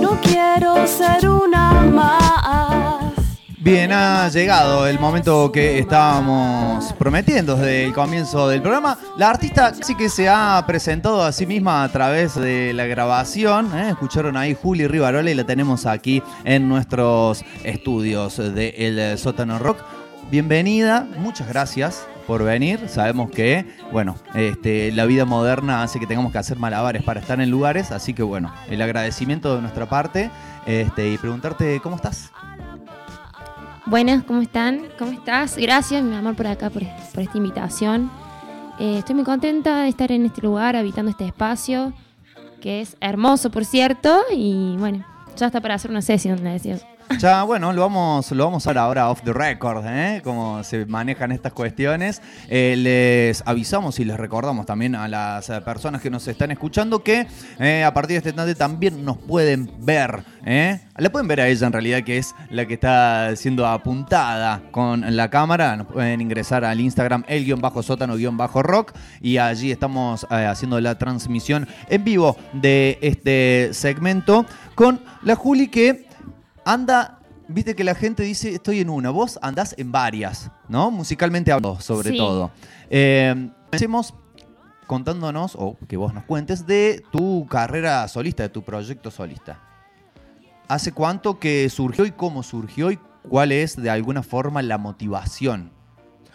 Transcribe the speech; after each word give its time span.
No 0.00 0.18
quiero 0.22 0.86
ser 0.86 1.28
una 1.28 1.72
más. 1.82 3.12
Bien, 3.58 3.92
ha 3.92 4.30
llegado 4.30 4.86
el 4.86 4.98
momento 4.98 5.52
que 5.52 5.78
estábamos 5.78 6.94
prometiendo 6.94 7.56
desde 7.56 7.84
el 7.84 7.92
comienzo 7.92 8.48
del 8.48 8.62
programa. 8.62 8.96
La 9.18 9.28
artista 9.28 9.74
sí 9.74 9.94
que 9.94 10.08
se 10.08 10.30
ha 10.30 10.64
presentado 10.66 11.22
a 11.22 11.30
sí 11.32 11.44
misma 11.44 11.84
a 11.84 11.90
través 11.90 12.36
de 12.36 12.72
la 12.72 12.86
grabación. 12.86 13.78
¿eh? 13.78 13.90
Escucharon 13.90 14.38
ahí 14.38 14.56
Juli 14.60 14.86
Rivarola 14.86 15.30
y 15.30 15.34
la 15.34 15.44
tenemos 15.44 15.84
aquí 15.84 16.22
en 16.44 16.70
nuestros 16.70 17.44
estudios 17.64 18.38
de 18.38 18.70
El 18.78 19.18
Sótano 19.18 19.58
Rock. 19.58 19.76
Bienvenida, 20.30 21.06
muchas 21.18 21.46
gracias 21.48 22.06
por 22.26 22.42
venir. 22.42 22.88
Sabemos 22.88 23.30
que, 23.30 23.66
bueno, 23.90 24.16
este, 24.34 24.92
la 24.92 25.06
vida 25.06 25.24
moderna 25.24 25.82
hace 25.82 26.00
que 26.00 26.06
tengamos 26.06 26.32
que 26.32 26.38
hacer 26.38 26.58
malabares 26.58 27.02
para 27.02 27.20
estar 27.20 27.40
en 27.40 27.50
lugares, 27.50 27.90
así 27.90 28.14
que 28.14 28.22
bueno, 28.22 28.52
el 28.68 28.80
agradecimiento 28.82 29.54
de 29.54 29.62
nuestra 29.62 29.88
parte 29.88 30.30
este, 30.66 31.10
y 31.10 31.18
preguntarte 31.18 31.80
cómo 31.80 31.96
estás. 31.96 32.32
Buenas, 33.86 34.22
¿cómo 34.24 34.42
están? 34.42 34.84
¿Cómo 34.98 35.12
estás? 35.12 35.56
Gracias, 35.56 36.02
mi 36.02 36.14
amor, 36.14 36.36
por 36.36 36.46
acá, 36.46 36.70
por, 36.70 36.82
esta 36.82 37.36
invitación. 37.36 38.10
Eh, 38.78 38.98
estoy 38.98 39.16
muy 39.16 39.24
contenta 39.24 39.82
de 39.82 39.88
estar 39.88 40.12
en 40.12 40.24
este 40.24 40.40
lugar, 40.40 40.76
habitando 40.76 41.10
este 41.10 41.26
espacio, 41.26 41.92
que 42.60 42.80
es 42.80 42.96
hermoso, 43.00 43.50
por 43.50 43.64
cierto, 43.64 44.22
y 44.34 44.76
bueno, 44.78 45.04
ya 45.36 45.46
está 45.46 45.60
para 45.60 45.74
hacer 45.74 45.90
una 45.90 46.02
sesión, 46.02 46.42
le 46.44 46.50
decía. 46.50 46.78
Ya, 47.18 47.42
bueno, 47.44 47.72
lo 47.72 47.82
vamos, 47.82 48.30
lo 48.32 48.44
vamos 48.44 48.66
a 48.66 48.70
ver 48.70 48.78
ahora 48.78 49.10
off 49.10 49.22
the 49.22 49.32
record, 49.32 49.84
¿eh? 49.86 50.20
Cómo 50.24 50.64
se 50.64 50.86
manejan 50.86 51.30
estas 51.30 51.52
cuestiones. 51.52 52.20
Eh, 52.48 52.74
les 52.76 53.42
avisamos 53.46 54.00
y 54.00 54.04
les 54.04 54.16
recordamos 54.16 54.66
también 54.66 54.94
a 54.94 55.06
las 55.08 55.48
eh, 55.50 55.60
personas 55.60 56.00
que 56.00 56.10
nos 56.10 56.26
están 56.26 56.50
escuchando 56.50 57.02
que 57.02 57.26
eh, 57.58 57.84
a 57.84 57.94
partir 57.94 58.14
de 58.14 58.18
este 58.18 58.28
instante 58.30 58.54
también 58.54 59.04
nos 59.04 59.18
pueden 59.18 59.70
ver. 59.78 60.24
¿eh? 60.44 60.80
La 60.96 61.10
pueden 61.10 61.28
ver 61.28 61.40
a 61.40 61.48
ella 61.48 61.66
en 61.66 61.72
realidad, 61.72 62.02
que 62.02 62.18
es 62.18 62.34
la 62.50 62.66
que 62.66 62.74
está 62.74 63.34
siendo 63.36 63.66
apuntada 63.66 64.62
con 64.70 65.04
la 65.14 65.30
cámara. 65.30 65.76
Nos 65.76 65.86
pueden 65.88 66.20
ingresar 66.20 66.64
al 66.64 66.80
Instagram 66.80 67.24
el 67.28 67.44
guion 67.44 67.60
bajo 67.60 67.82
sótano 67.82 68.16
guion 68.16 68.36
bajo 68.36 68.62
rock 68.62 68.92
y 69.20 69.36
allí 69.36 69.70
estamos 69.70 70.26
haciendo 70.30 70.80
la 70.80 70.98
transmisión 70.98 71.68
en 71.88 72.04
vivo 72.04 72.36
de 72.52 72.98
este 73.00 73.70
segmento 73.72 74.44
con 74.74 75.00
la 75.22 75.36
Juli 75.36 75.68
que 75.68 76.11
anda, 76.64 77.20
viste 77.48 77.74
que 77.74 77.84
la 77.84 77.94
gente 77.94 78.22
dice 78.22 78.54
estoy 78.54 78.80
en 78.80 78.90
una, 78.90 79.10
vos 79.10 79.38
andás 79.42 79.74
en 79.78 79.92
varias, 79.92 80.50
¿no? 80.68 80.90
Musicalmente 80.90 81.52
hablando, 81.52 81.80
sobre 81.80 82.10
Sí. 82.10 82.16
todo. 82.16 82.50
Eh, 82.90 83.34
Empecemos 83.64 84.14
contándonos, 84.86 85.54
o 85.58 85.78
que 85.88 85.96
vos 85.96 86.12
nos 86.12 86.24
cuentes, 86.24 86.66
de 86.66 87.02
tu 87.10 87.46
carrera 87.46 88.06
solista, 88.08 88.42
de 88.42 88.50
tu 88.50 88.62
proyecto 88.62 89.10
solista. 89.10 89.58
¿Hace 90.68 90.92
cuánto 90.92 91.38
que 91.38 91.68
surgió 91.70 92.04
y 92.04 92.10
cómo 92.12 92.42
surgió 92.42 92.90
y 92.90 92.98
cuál 93.28 93.52
es 93.52 93.76
de 93.76 93.88
alguna 93.88 94.22
forma 94.22 94.60
la 94.60 94.76
motivación 94.78 95.70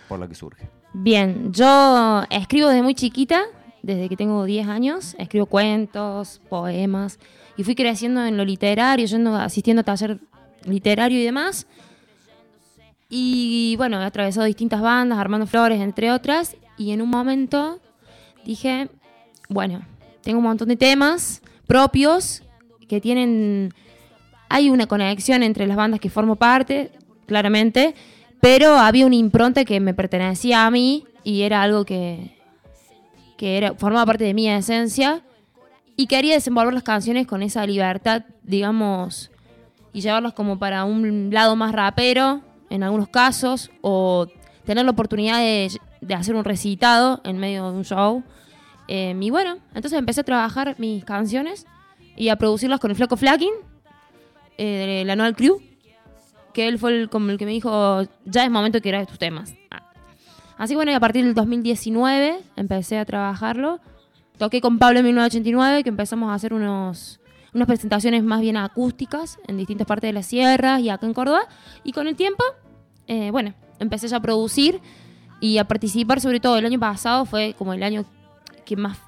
por 0.10 0.20
la 0.20 0.28
que 0.28 0.34
surge? 0.36 0.70
Bien, 0.94 1.52
yo 1.54 2.24
escribo 2.32 2.70
desde 2.70 2.82
muy 2.82 2.96
chiquita, 2.96 3.44
desde 3.84 4.10
que 4.10 4.18
tengo 4.18 4.44
10 4.46 4.68
años, 4.68 5.16
escribo 5.20 5.46
cuentos, 5.46 6.42
poemas, 6.50 7.20
y 7.58 7.64
fui 7.64 7.76
creciendo 7.76 8.24
en 8.24 8.38
lo 8.38 8.46
literario, 8.46 9.06
yendo, 9.06 9.36
asistiendo 9.36 9.82
a 9.82 9.84
taller 9.84 10.20
literario 10.66 11.20
y 11.20 11.24
demás. 11.24 11.68
Y 13.10 13.76
bueno, 13.78 14.02
he 14.02 14.06
atravesado 14.06 14.46
distintas 14.46 14.82
bandas, 14.82 15.18
Armando 15.18 15.48
Flores, 15.48 15.82
entre 15.82 16.12
otras, 16.12 16.56
y 16.78 16.92
en 16.92 17.02
un 17.02 17.10
momento 17.10 17.80
dije, 18.46 18.90
bueno, 19.50 19.82
tengo 20.22 20.38
un 20.38 20.44
montón 20.44 20.68
de 20.68 20.76
temas 20.76 21.42
propios 21.66 22.44
que 22.88 23.02
tienen... 23.02 23.74
Hay 24.50 24.70
una 24.70 24.88
conexión 24.88 25.44
entre 25.44 25.68
las 25.68 25.76
bandas 25.76 26.00
que 26.00 26.10
formo 26.10 26.38
parte, 26.38 26.92
claramente, 27.26 27.96
pero 28.40 28.78
había 28.78 29.06
una 29.06 29.16
impronta 29.16 29.66
que 29.66 29.80
me 29.80 29.94
pertenecía 29.94 30.66
a 30.66 30.72
mí 30.72 31.06
y 31.24 31.42
era 31.42 31.64
algo 31.64 31.84
que, 31.84 32.38
que 33.36 33.58
era, 33.58 33.74
formaba 33.74 34.06
parte 34.06 34.24
de 34.24 34.34
mi 34.34 34.50
esencia 34.50 35.24
y 35.98 36.06
quería 36.06 36.36
desenvolver 36.36 36.76
las 36.76 36.84
canciones 36.84 37.26
con 37.26 37.42
esa 37.42 37.66
libertad, 37.66 38.24
digamos, 38.44 39.32
y 39.92 40.02
llevarlas 40.02 40.34
como 40.34 40.60
para 40.60 40.86
un 40.86 41.32
lado 41.34 41.56
más 41.56 41.74
rapero 41.74 42.42
en 42.70 42.84
algunos 42.84 43.10
casos 43.10 43.72
o 43.82 44.28
tener 44.64 44.86
la 44.86 44.92
oportunidad 44.92 45.40
de, 45.40 45.70
hacer 46.14 46.36
un 46.36 46.44
recitado 46.44 47.20
en 47.24 47.40
medio 47.40 47.72
de 47.72 47.78
un 47.78 47.84
show. 47.84 48.24
Eh, 48.88 49.18
y 49.20 49.30
bueno, 49.32 49.58
entonces 49.74 49.94
empecé 49.94 50.22
a 50.22 50.24
trabajar 50.24 50.76
mis 50.78 51.04
canciones 51.04 51.66
y 52.16 52.30
a 52.30 52.36
producirlas 52.36 52.80
con 52.80 52.92
el 52.92 52.96
Flaco 52.96 53.18
Flaking 53.18 53.54
eh, 54.60 55.00
de 55.00 55.06
la 55.06 55.14
Anual 55.14 55.36
Crew, 55.36 55.62
que 56.54 56.68
él 56.68 56.78
fue 56.78 56.92
el, 56.92 57.10
como 57.10 57.32
el 57.32 57.40
que 57.40 57.46
me 57.46 57.52
dijo, 57.52 58.04
ya 58.24 58.44
es 58.44 58.52
momento 58.52 58.80
que 58.82 58.90
grabes 58.90 59.08
tus 59.08 59.18
temas. 59.18 59.56
Ah. 59.72 59.92
Así 60.60 60.76
bueno, 60.76 60.92
y 60.92 60.96
a 60.96 61.00
partir 61.00 61.26
del 61.26 61.34
2019 61.34 62.40
empecé 62.56 63.00
a 63.00 63.06
trabajarlo. 63.06 63.80
Toqué 64.38 64.62
con 64.62 64.78
Pablo 64.78 65.00
en 65.00 65.06
1989, 65.06 65.84
que 65.84 65.90
empezamos 65.90 66.30
a 66.30 66.36
hacer 66.36 66.54
unos, 66.54 67.20
unas 67.54 67.68
presentaciones 67.68 68.24
más 68.24 68.42
bien 68.42 68.58
acústicas 68.58 69.40
en 69.48 69.58
distintas 69.58 69.88
partes 69.88 70.10
de 70.10 70.14
la 70.14 70.24
sierra 70.24 70.80
y 70.80 70.90
acá 70.90 71.08
en 71.08 71.14
Córdoba. 71.14 71.42
Y 71.84 71.92
con 71.92 72.08
el 72.08 72.16
tiempo, 72.16 72.44
eh, 73.08 73.32
bueno, 73.32 73.54
empecé 73.80 74.08
ya 74.08 74.18
a 74.18 74.22
producir 74.22 74.80
y 75.40 75.58
a 75.58 75.66
participar, 75.66 76.22
sobre 76.22 76.40
todo 76.40 76.58
el 76.58 76.66
año 76.66 76.80
pasado 76.80 77.26
fue 77.26 77.56
como 77.58 77.74
el 77.74 77.82
año 77.82 78.06
que 78.66 78.76
más, 78.76 79.00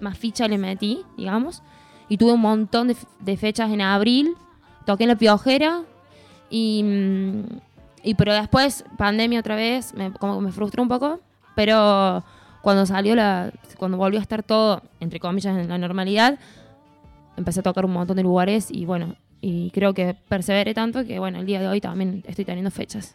más 0.00 0.16
ficha 0.16 0.48
le 0.48 0.56
metí, 0.56 1.02
digamos. 1.16 1.62
Y 2.08 2.16
tuve 2.16 2.32
un 2.32 2.40
montón 2.40 2.88
de, 2.88 2.96
de 3.20 3.36
fechas 3.36 3.70
en 3.70 3.82
abril. 3.82 4.34
Toqué 4.86 5.04
en 5.04 5.08
La 5.08 5.16
Piojera. 5.16 5.82
Y, 6.48 6.82
mm, 6.82 7.42
y 8.04 8.14
pero 8.14 8.32
después, 8.32 8.84
pandemia 8.96 9.40
otra 9.40 9.56
vez, 9.56 9.92
me, 9.94 10.12
como 10.12 10.36
que 10.38 10.44
me 10.46 10.52
frustró 10.52 10.82
un 10.82 10.88
poco. 10.88 11.20
Pero 11.54 12.24
cuando 12.62 12.86
salió 12.86 13.14
la. 13.14 13.52
Cuando 13.76 13.96
volvió 13.96 14.18
a 14.18 14.22
estar 14.22 14.42
todo, 14.42 14.82
entre 15.00 15.20
comillas, 15.20 15.56
en 15.56 15.68
la 15.68 15.78
normalidad, 15.78 16.38
empecé 17.36 17.60
a 17.60 17.62
tocar 17.62 17.84
un 17.84 17.92
montón 17.92 18.16
de 18.16 18.22
lugares 18.22 18.68
y 18.70 18.84
bueno. 18.84 19.16
Y 19.40 19.70
creo 19.70 19.94
que 19.94 20.16
perseveré 20.28 20.74
tanto 20.74 21.04
que 21.04 21.20
bueno, 21.20 21.38
el 21.38 21.46
día 21.46 21.60
de 21.60 21.68
hoy 21.68 21.80
también 21.80 22.24
estoy 22.26 22.44
teniendo 22.44 22.70
fechas. 22.70 23.14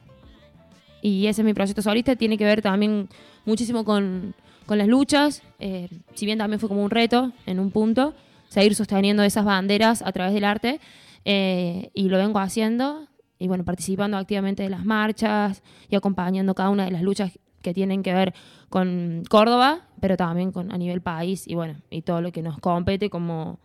Y 1.02 1.28
ese 1.28 1.42
es 1.42 1.46
mi 1.46 1.54
proyecto 1.54 1.82
solista, 1.82 2.16
tiene 2.16 2.38
que 2.38 2.46
ver 2.46 2.62
también 2.62 3.10
muchísimo 3.46 3.84
con, 3.84 4.34
con 4.66 4.78
las 4.78 4.88
luchas, 4.88 5.42
eh, 5.60 5.90
si 6.14 6.26
bien 6.26 6.38
también 6.38 6.62
fue 6.62 6.70
como 6.70 6.82
un 6.82 6.90
reto 6.90 7.34
en 7.46 7.60
un 7.60 7.72
punto, 7.72 8.14
seguir 8.48 8.74
sosteniendo 8.74 9.22
esas 9.24 9.44
banderas 9.44 10.02
a 10.02 10.14
través 10.14 10.34
del 10.34 10.46
arte, 10.46 10.80
eh, 11.26 11.92
y 11.94 12.08
lo 12.08 12.18
vengo 12.18 12.40
haciendo, 12.40 13.08
y 13.38 13.50
bueno, 13.50 13.66
participando 13.66 14.16
activamente 14.16 14.64
de 14.64 14.70
las 14.70 14.86
marchas 14.86 15.62
y 15.90 15.98
acompañando 15.98 16.56
cada 16.56 16.70
una 16.70 16.86
de 16.86 16.92
las 16.92 17.02
luchas 17.02 17.38
que 17.64 17.74
tienen 17.74 18.04
que 18.04 18.14
ver 18.14 18.36
con 18.70 19.24
Córdoba, 19.28 19.88
pero 20.00 20.16
también 20.18 20.52
con, 20.52 20.72
a 20.72 20.78
nivel 20.78 21.02
país, 21.02 21.48
y 21.48 21.56
bueno, 21.56 21.76
y 21.90 22.04
todo 22.04 22.22
lo 22.22 22.32
que 22.32 22.44
nos 22.44 22.60
compete 22.60 23.10
como 23.10 23.60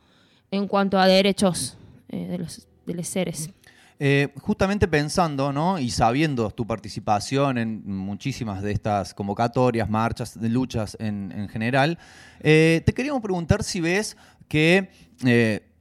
en 0.51 0.67
cuanto 0.67 0.99
a 0.99 1.07
derechos 1.07 1.77
eh, 2.09 2.27
de, 2.27 2.39
los, 2.39 2.67
seres. 3.07 3.51
Eh, 3.99 4.29
justamente 4.41 4.89
pensando, 4.89 5.53
¿no? 5.53 5.79
Y 5.79 5.91
sabiendo 5.91 6.51
tu 6.51 6.67
participación 6.67 7.59
en 7.59 7.83
muchísimas 7.85 8.63
de 8.63 8.73
estas 8.73 9.13
convocatorias, 9.13 9.91
marchas, 9.91 10.37
luchas 10.37 10.97
en, 11.01 11.33
en 11.33 11.49
general, 11.49 11.99
eh, 12.41 12.83
te 12.87 12.95
queríamos 12.95 13.21
preguntar 13.21 13.63
si 13.63 13.81
ves 13.81 14.17
que 14.47 14.91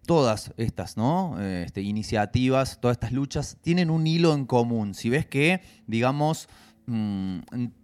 todas 0.07 0.53
estas, 0.57 0.97
¿no? 0.97 1.39
Este, 1.39 1.81
iniciativas, 1.81 2.79
todas 2.81 2.95
estas 2.95 3.11
luchas 3.11 3.57
tienen 3.61 3.91
un 3.91 4.07
hilo 4.07 4.33
en 4.33 4.45
común. 4.45 4.95
Si 4.95 5.09
ves 5.09 5.27
que, 5.27 5.61
digamos, 5.85 6.47
mm, 6.87 7.39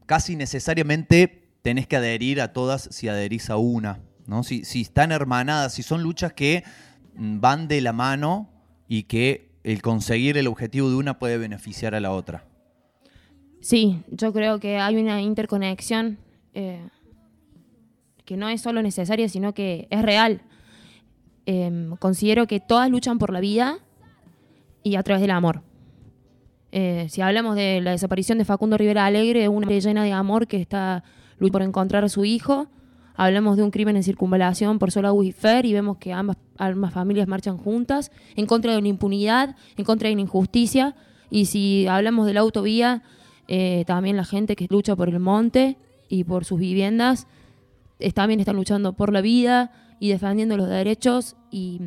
casi 0.05 0.35
necesariamente 0.35 1.43
tenés 1.61 1.87
que 1.87 1.95
adherir 1.95 2.41
a 2.41 2.53
todas 2.53 2.89
si 2.91 3.07
adherís 3.07 3.49
a 3.49 3.57
una, 3.57 3.99
¿no? 4.27 4.43
Si, 4.43 4.61
están 4.81 5.11
hermanadas, 5.11 5.73
si 5.73 5.83
son 5.83 6.03
luchas 6.03 6.33
que 6.33 6.63
mm, 7.15 7.39
van 7.39 7.67
de 7.67 7.81
la 7.81 7.93
mano 7.93 8.49
y 8.87 9.03
que 9.03 9.51
el 9.63 9.81
conseguir 9.81 10.37
el 10.37 10.47
objetivo 10.47 10.89
de 10.89 10.95
una 10.95 11.19
puede 11.19 11.37
beneficiar 11.37 11.95
a 11.95 11.99
la 11.99 12.11
otra. 12.11 12.45
Sí, 13.61 14.03
yo 14.09 14.33
creo 14.33 14.59
que 14.59 14.77
hay 14.77 14.97
una 14.97 15.21
interconexión 15.21 16.17
eh, 16.53 16.85
que 18.25 18.35
no 18.35 18.49
es 18.49 18.61
solo 18.61 18.81
necesaria, 18.81 19.29
sino 19.29 19.53
que 19.53 19.87
es 19.89 20.01
real. 20.01 20.41
Eh, 21.45 21.89
considero 21.99 22.45
que 22.45 22.59
todas 22.59 22.89
luchan 22.89 23.19
por 23.19 23.31
la 23.31 23.39
vida 23.39 23.77
y 24.83 24.95
a 24.95 25.03
través 25.03 25.21
del 25.21 25.31
amor. 25.31 25.61
Eh, 26.75 27.05
si 27.09 27.21
hablamos 27.21 27.55
de 27.55 27.81
la 27.81 27.91
desaparición 27.91 28.39
de 28.39 28.45
Facundo 28.45 28.79
Rivera 28.79 29.05
Alegre, 29.05 29.47
una 29.47 29.67
llena 29.67 30.03
de 30.03 30.11
amor 30.11 30.47
que 30.47 30.59
está 30.59 31.03
luchando 31.37 31.51
por 31.51 31.61
encontrar 31.61 32.03
a 32.03 32.09
su 32.09 32.25
hijo. 32.25 32.65
Hablamos 33.15 33.57
de 33.57 33.63
un 33.63 33.69
crimen 33.69 33.95
en 33.95 34.01
circunvalación 34.01 34.79
por 34.79 34.89
Sola 34.91 35.11
Fer 35.37 35.67
y 35.67 35.73
vemos 35.73 35.97
que 35.97 36.11
ambas, 36.13 36.37
ambas 36.57 36.91
familias 36.91 37.27
marchan 37.27 37.57
juntas 37.59 38.11
en 38.35 38.47
contra 38.47 38.71
de 38.71 38.79
una 38.79 38.87
impunidad, 38.87 39.55
en 39.77 39.85
contra 39.85 40.07
de 40.07 40.13
una 40.13 40.23
injusticia. 40.23 40.95
Y 41.29 41.45
si 41.45 41.85
hablamos 41.85 42.25
de 42.25 42.33
la 42.33 42.39
autovía, 42.39 43.03
eh, 43.47 43.83
también 43.85 44.17
la 44.17 44.25
gente 44.25 44.55
que 44.55 44.65
lucha 44.67 44.95
por 44.95 45.09
el 45.09 45.19
monte 45.19 45.77
y 46.09 46.23
por 46.23 46.43
sus 46.43 46.59
viviendas 46.59 47.27
es- 47.99 48.15
también 48.15 48.39
están 48.39 48.55
luchando 48.55 48.93
por 48.93 49.13
la 49.13 49.21
vida 49.21 49.71
y 49.99 50.09
defendiendo 50.09 50.57
los 50.57 50.67
derechos 50.69 51.35
y, 51.51 51.79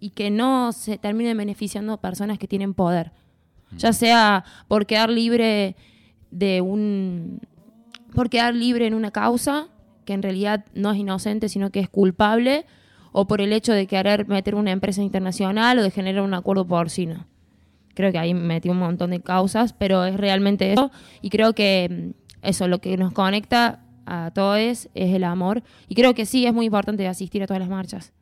y 0.00 0.10
que 0.10 0.30
no 0.30 0.72
se 0.72 0.96
terminen 0.96 1.36
beneficiando 1.36 1.98
personas 1.98 2.38
que 2.38 2.48
tienen 2.48 2.72
poder. 2.72 3.12
Ya 3.72 3.92
sea 3.92 4.44
por 4.68 4.86
quedar 4.86 5.10
libre 5.10 5.76
de 6.30 6.60
un. 6.60 7.40
por 8.14 8.30
quedar 8.30 8.54
libre 8.54 8.86
en 8.86 8.94
una 8.94 9.10
causa 9.10 9.68
que 10.06 10.12
en 10.12 10.22
realidad 10.22 10.64
no 10.72 10.92
es 10.92 10.98
inocente, 10.98 11.48
sino 11.48 11.70
que 11.70 11.80
es 11.80 11.88
culpable, 11.88 12.64
o 13.12 13.26
por 13.26 13.40
el 13.40 13.52
hecho 13.52 13.72
de 13.72 13.86
querer 13.86 14.26
meter 14.28 14.54
una 14.54 14.70
empresa 14.70 15.02
internacional 15.02 15.78
o 15.78 15.82
de 15.82 15.90
generar 15.90 16.22
un 16.22 16.32
acuerdo 16.32 16.66
porcino. 16.66 17.26
Creo 17.94 18.12
que 18.12 18.18
ahí 18.18 18.34
metí 18.34 18.68
un 18.68 18.78
montón 18.78 19.10
de 19.10 19.20
causas, 19.20 19.72
pero 19.72 20.04
es 20.04 20.16
realmente 20.16 20.72
eso. 20.72 20.90
Y 21.22 21.30
creo 21.30 21.54
que 21.54 22.12
mm, 22.42 22.46
eso, 22.46 22.68
lo 22.68 22.78
que 22.80 22.96
nos 22.96 23.12
conecta 23.12 23.80
a 24.04 24.30
todos 24.34 24.58
es 24.58 24.88
el 24.94 25.24
amor. 25.24 25.62
Y 25.88 25.94
creo 25.94 26.14
que 26.14 26.26
sí, 26.26 26.46
es 26.46 26.54
muy 26.54 26.66
importante 26.66 27.08
asistir 27.08 27.42
a 27.42 27.46
todas 27.46 27.60
las 27.60 27.68
marchas 27.68 28.12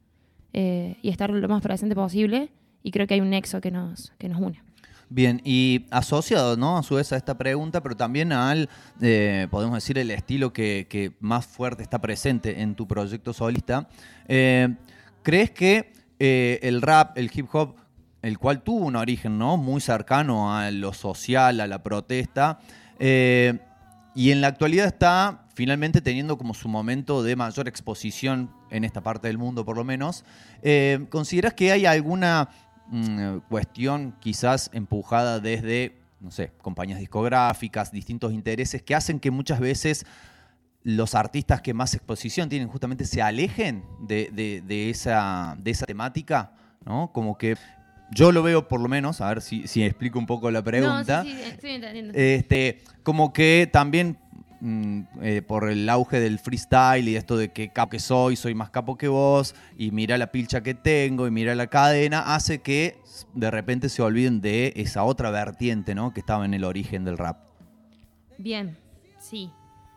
eh, 0.53 0.97
y 1.03 1.11
estar 1.11 1.31
lo 1.31 1.49
más 1.49 1.61
presente 1.61 1.95
posible. 1.95 2.51
Y 2.83 2.93
creo 2.93 3.07
que 3.07 3.15
hay 3.15 3.21
un 3.21 3.31
nexo 3.31 3.61
que 3.61 3.71
nos, 3.71 4.13
que 4.17 4.29
nos 4.29 4.41
une. 4.41 4.63
Bien, 5.15 5.41
y 5.45 5.87
asociado, 5.93 6.57
¿no? 6.57 6.77
A 6.77 6.83
su 6.83 6.97
vez 6.97 7.13
a 7.13 7.17
esta 7.17 7.39
pregunta, 7.39 7.81
pero 7.81 7.97
también 7.97 8.33
al, 8.33 8.69
eh, 9.01 9.47
podemos 9.49 9.77
decir, 9.77 9.97
el 9.97 10.11
estilo 10.11 10.53
que, 10.53 11.13
más 11.21 11.47
fuerte 11.47 11.85
está 11.85 12.01
presente 12.01 12.63
en 12.63 12.75
tu 12.75 12.89
proyecto 12.89 13.33
solista. 13.33 13.89
eh, 14.27 14.75
¿Crees 15.23 15.53
que 15.53 15.93
eh, 16.19 16.59
el 16.63 16.83
rap, 16.83 17.17
el 17.17 17.31
hip 17.33 17.47
hop, 17.53 17.77
el 18.23 18.41
cual 18.41 18.65
tuvo 18.65 18.87
un 18.87 18.97
origen, 18.97 19.39
¿no? 19.39 19.57
Muy 19.57 19.81
cercano 19.81 20.53
a 20.53 20.73
lo 20.73 20.93
social, 20.93 21.61
a 21.61 21.69
la 21.69 21.81
protesta, 21.81 22.59
y 22.99 24.31
en 24.31 24.41
la 24.41 24.49
actualidad 24.49 24.87
está 24.87 25.47
finalmente 25.55 26.01
teniendo 26.01 26.37
como 26.37 26.55
su 26.55 26.69
momento 26.69 27.23
de 27.23 27.37
mayor 27.37 27.69
exposición 27.69 28.51
en 28.71 28.83
esta 28.83 29.01
parte 29.01 29.29
del 29.29 29.39
mundo, 29.39 29.65
por 29.65 29.77
lo 29.77 29.85
menos. 29.85 30.25
¿Consideras 31.09 31.55
que 31.55 31.71
hay 31.71 31.87
alguna 31.87 32.49
mm, 32.89 33.39
cuestión 33.49 34.15
quizás 34.21 34.71
empujada 34.73 35.41
desde, 35.41 35.97
no 36.21 36.31
sé, 36.31 36.53
compañías 36.63 36.99
discográficas, 37.01 37.91
distintos 37.93 38.33
intereses 38.33 38.83
que 38.83 38.95
hacen 38.95 39.21
que 39.21 39.31
muchas 39.31 39.61
veces 39.61 40.07
los 40.83 41.15
artistas 41.15 41.63
que 41.63 41.73
más 41.73 41.95
exposición 41.95 42.49
tienen 42.49 42.69
justamente 42.69 43.05
se 43.07 43.23
alejen 43.23 43.85
de, 44.01 44.31
de- 44.33 44.63
de 44.67 44.91
esa, 44.91 45.57
de 45.59 45.71
esa 45.71 45.87
temática? 45.87 46.53
¿no? 46.85 47.11
Como 47.13 47.39
que 47.39 47.57
yo 48.11 48.31
lo 48.33 48.43
veo 48.43 48.69
por 48.69 48.81
lo 48.81 48.89
menos, 48.89 49.23
a 49.23 49.29
ver 49.29 49.41
si, 49.41 49.67
si 49.67 49.83
explico 49.83 50.19
un 50.19 50.27
poco 50.27 50.51
la 50.51 50.63
pregunta. 50.63 51.25
No, 51.25 51.31
sí, 51.31 51.37
sí, 51.61 51.69
entendiendo. 51.69 52.13
Este, 52.15 52.83
como 53.03 53.33
que 53.33 53.69
también 53.73 54.19
mm, 54.65 55.01
eh, 55.23 55.43
por 55.43 55.69
el 55.69 55.89
auge 55.89 56.19
del 56.19 56.39
freestyle 56.39 57.09
y 57.09 57.17
esto 57.17 57.37
de 57.37 57.53
que 57.53 57.69
capo 57.69 57.91
que 57.91 57.99
soy, 58.01 58.37
soy 58.37 58.55
más 58.55 58.71
capo 58.71 58.97
que 58.97 59.09
vos, 59.09 59.55
y 59.77 59.91
mira 59.91 60.17
la 60.19 60.33
pilcha 60.33 60.63
que 60.63 60.75
tengo, 60.75 61.27
y 61.27 61.31
mira 61.31 61.55
la 61.55 61.67
cadena, 61.67 62.35
hace 62.35 62.63
que 62.63 62.99
de 63.35 63.51
repente 63.51 63.89
se 63.89 64.03
olviden 64.03 64.41
de 64.41 64.73
esa 64.77 65.05
otra 65.05 65.31
vertiente, 65.31 65.95
¿no? 65.95 66.13
Que 66.13 66.21
estaba 66.21 66.45
en 66.45 66.55
el 66.55 66.65
origen 66.65 67.05
del 67.05 67.19
rap. 67.19 67.45
Bien, 68.39 68.77
sí. 69.21 69.51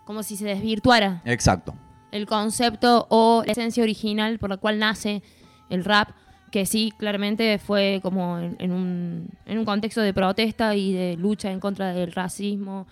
Como 0.06 0.24
si 0.24 0.38
se 0.38 0.46
desvirtuara 0.46 1.22
Exacto. 1.26 1.74
el 2.12 2.28
concepto 2.28 3.08
o 3.10 3.44
la 3.46 3.52
esencia 3.52 3.84
original 3.84 4.40
por 4.40 4.50
la 4.50 4.58
cual 4.58 4.80
nace 4.80 5.22
el 5.70 5.84
rap, 5.84 6.10
que 6.52 6.66
sí, 6.66 6.94
claramente 6.98 7.58
fue 7.60 8.00
como 8.02 8.38
en, 8.40 8.56
en 8.60 8.72
un, 8.72 9.30
en 9.46 9.58
un 9.58 9.66
contexto 9.66 10.02
de 10.02 10.14
protesta 10.14 10.76
y 10.76 10.94
de 10.94 11.18
lucha 11.18 11.52
en 11.52 11.60
contra 11.60 11.94
del 11.94 12.14
racismo 12.14 12.88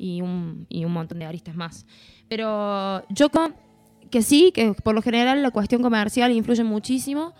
y 0.00 0.22
un, 0.22 0.66
y 0.70 0.84
un 0.86 0.92
montón 0.92 1.18
de 1.18 1.26
aristas 1.26 1.54
más. 1.54 1.84
Pero 2.28 3.06
yo 3.10 3.28
creo 3.28 3.52
que 4.10 4.22
sí, 4.22 4.50
que 4.52 4.72
por 4.72 4.94
lo 4.94 5.02
general 5.02 5.42
la 5.42 5.50
cuestión 5.50 5.82
comercial 5.82 6.32
influye 6.32 6.64
muchísimo, 6.64 7.34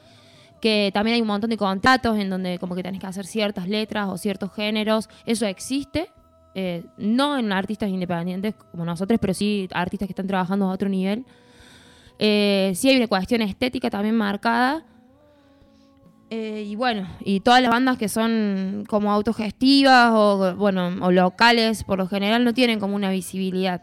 que 0.60 0.90
también 0.92 1.14
hay 1.14 1.22
un 1.22 1.26
montón 1.26 1.48
de 1.48 1.56
contratos 1.56 2.18
en 2.18 2.28
donde 2.28 2.58
como 2.58 2.74
que 2.74 2.82
tenés 2.82 3.00
que 3.00 3.06
hacer 3.06 3.26
ciertas 3.26 3.66
letras 3.66 4.08
o 4.08 4.18
ciertos 4.18 4.52
géneros, 4.52 5.08
eso 5.24 5.46
existe. 5.46 6.10
eh, 6.54 6.84
no 6.98 7.38
en 7.38 7.52
artistas 7.52 7.88
independientes 7.88 8.54
como 8.72 8.84
nosotros, 8.84 9.18
pero 9.20 9.34
sí 9.34 9.68
artistas 9.72 10.06
que 10.08 10.12
están 10.12 10.26
trabajando 10.26 10.66
a 10.66 10.72
otro 10.72 10.88
nivel. 10.88 11.24
Eh, 12.18 12.72
sí 12.74 12.88
hay 12.88 12.96
una 12.96 13.06
cuestión 13.06 13.42
estética 13.42 13.88
también 13.88 14.16
marcada. 14.16 14.84
Eh, 16.32 16.65
y 16.69 16.77
bueno, 16.77 17.09
y 17.25 17.41
todas 17.41 17.61
las 17.61 17.73
bandas 17.73 17.99
que 17.99 18.09
son 18.09 18.85
como 18.88 19.12
autogestivas 19.12 20.12
o, 20.15 20.55
bueno, 20.55 20.94
o 21.03 21.11
locales, 21.11 21.82
por 21.82 21.99
lo 21.99 22.06
general 22.06 22.44
no 22.44 22.55
tienen 22.55 22.79
como 22.79 22.94
una 22.94 23.11
visibilidad. 23.11 23.82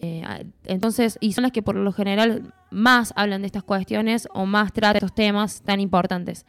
Eh, 0.00 0.24
entonces, 0.64 1.18
y 1.20 1.34
son 1.34 1.42
las 1.42 1.52
que 1.52 1.62
por 1.62 1.76
lo 1.76 1.92
general 1.92 2.54
más 2.70 3.12
hablan 3.14 3.42
de 3.42 3.46
estas 3.46 3.62
cuestiones 3.62 4.26
o 4.32 4.46
más 4.46 4.72
tratan 4.72 4.96
estos 4.96 5.14
temas 5.14 5.60
tan 5.62 5.80
importantes. 5.80 6.46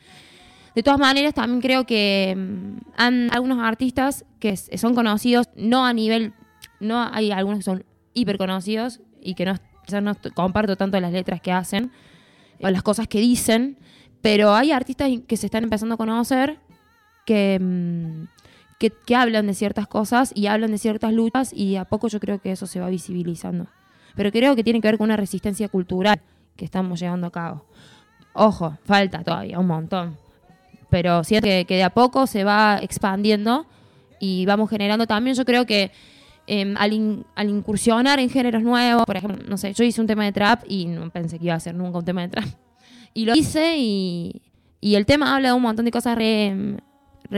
De 0.75 0.81
todas 0.81 0.99
maneras, 0.99 1.33
también 1.33 1.61
creo 1.61 1.85
que 1.85 2.35
mm, 2.37 2.77
han 2.95 3.29
algunos 3.33 3.59
artistas 3.59 4.25
que 4.39 4.55
son 4.55 4.95
conocidos, 4.95 5.49
no 5.57 5.85
a 5.85 5.91
nivel, 5.91 6.31
no 6.79 7.07
hay 7.11 7.31
algunos 7.31 7.59
que 7.59 7.63
son 7.63 7.83
hiper 8.13 8.37
conocidos 8.37 9.01
y 9.21 9.35
que 9.35 9.43
no, 9.45 9.55
quizás 9.85 10.01
no 10.01 10.15
comparto 10.33 10.77
tanto 10.77 10.97
las 11.01 11.11
letras 11.11 11.41
que 11.41 11.51
hacen 11.51 11.91
o 12.61 12.69
las 12.69 12.81
cosas 12.81 13.07
que 13.09 13.19
dicen, 13.19 13.77
pero 14.23 14.55
hay 14.55 14.71
artistas 14.71 15.11
que 15.27 15.37
se 15.37 15.45
están 15.45 15.65
empezando 15.65 15.93
a 15.95 15.97
conocer 15.97 16.57
que, 17.25 17.59
mm, 17.61 18.23
que, 18.79 18.89
que 19.05 19.15
hablan 19.15 19.45
de 19.47 19.53
ciertas 19.53 19.85
cosas 19.87 20.31
y 20.33 20.47
hablan 20.47 20.71
de 20.71 20.77
ciertas 20.77 21.13
luchas 21.13 21.53
y 21.53 21.75
a 21.75 21.85
poco 21.85 22.07
yo 22.07 22.19
creo 22.19 22.39
que 22.39 22.51
eso 22.51 22.65
se 22.65 22.79
va 22.79 22.89
visibilizando. 22.89 23.67
Pero 24.15 24.31
creo 24.31 24.55
que 24.55 24.63
tiene 24.63 24.79
que 24.81 24.87
ver 24.87 24.97
con 24.97 25.05
una 25.05 25.17
resistencia 25.17 25.67
cultural 25.67 26.19
que 26.55 26.65
estamos 26.65 26.99
llevando 26.99 27.27
a 27.27 27.31
cabo. 27.31 27.65
Ojo, 28.33 28.77
falta 28.85 29.23
todavía 29.23 29.59
un 29.59 29.67
montón. 29.67 30.17
Pero 30.89 31.23
siento 31.23 31.45
que, 31.47 31.65
que 31.65 31.75
de 31.75 31.83
a 31.83 31.89
poco 31.89 32.25
se 32.25 32.43
va 32.43 32.79
expandiendo 32.81 33.65
y 34.19 34.45
vamos 34.45 34.69
generando 34.69 35.05
también, 35.05 35.35
yo 35.35 35.43
creo 35.43 35.65
que 35.65 35.91
em, 36.47 36.75
al, 36.77 36.93
in- 36.93 37.25
al 37.35 37.49
incursionar 37.49 38.19
en 38.19 38.29
géneros 38.29 38.63
nuevos, 38.63 39.03
por 39.05 39.17
ejemplo, 39.17 39.43
no 39.47 39.57
sé, 39.57 39.73
yo 39.73 39.83
hice 39.83 39.99
un 39.99 40.07
tema 40.07 40.23
de 40.23 40.31
trap 40.31 40.63
y 40.67 40.85
no 40.85 41.09
pensé 41.09 41.39
que 41.39 41.45
iba 41.45 41.55
a 41.55 41.57
hacer 41.57 41.73
nunca 41.75 41.97
un 41.97 42.05
tema 42.05 42.21
de 42.21 42.27
trap. 42.29 42.45
Y 43.13 43.25
lo 43.25 43.35
hice 43.35 43.75
y, 43.77 44.41
y 44.81 44.95
el 44.95 45.05
tema 45.05 45.35
habla 45.35 45.49
de 45.49 45.53
un 45.53 45.61
montón 45.61 45.85
de 45.85 45.91
cosas 45.91 46.17
re, 46.17 46.77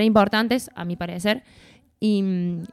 importantes, 0.04 0.70
a 0.76 0.86
mi 0.86 0.96
parecer. 0.96 1.44
Y, 2.00 2.24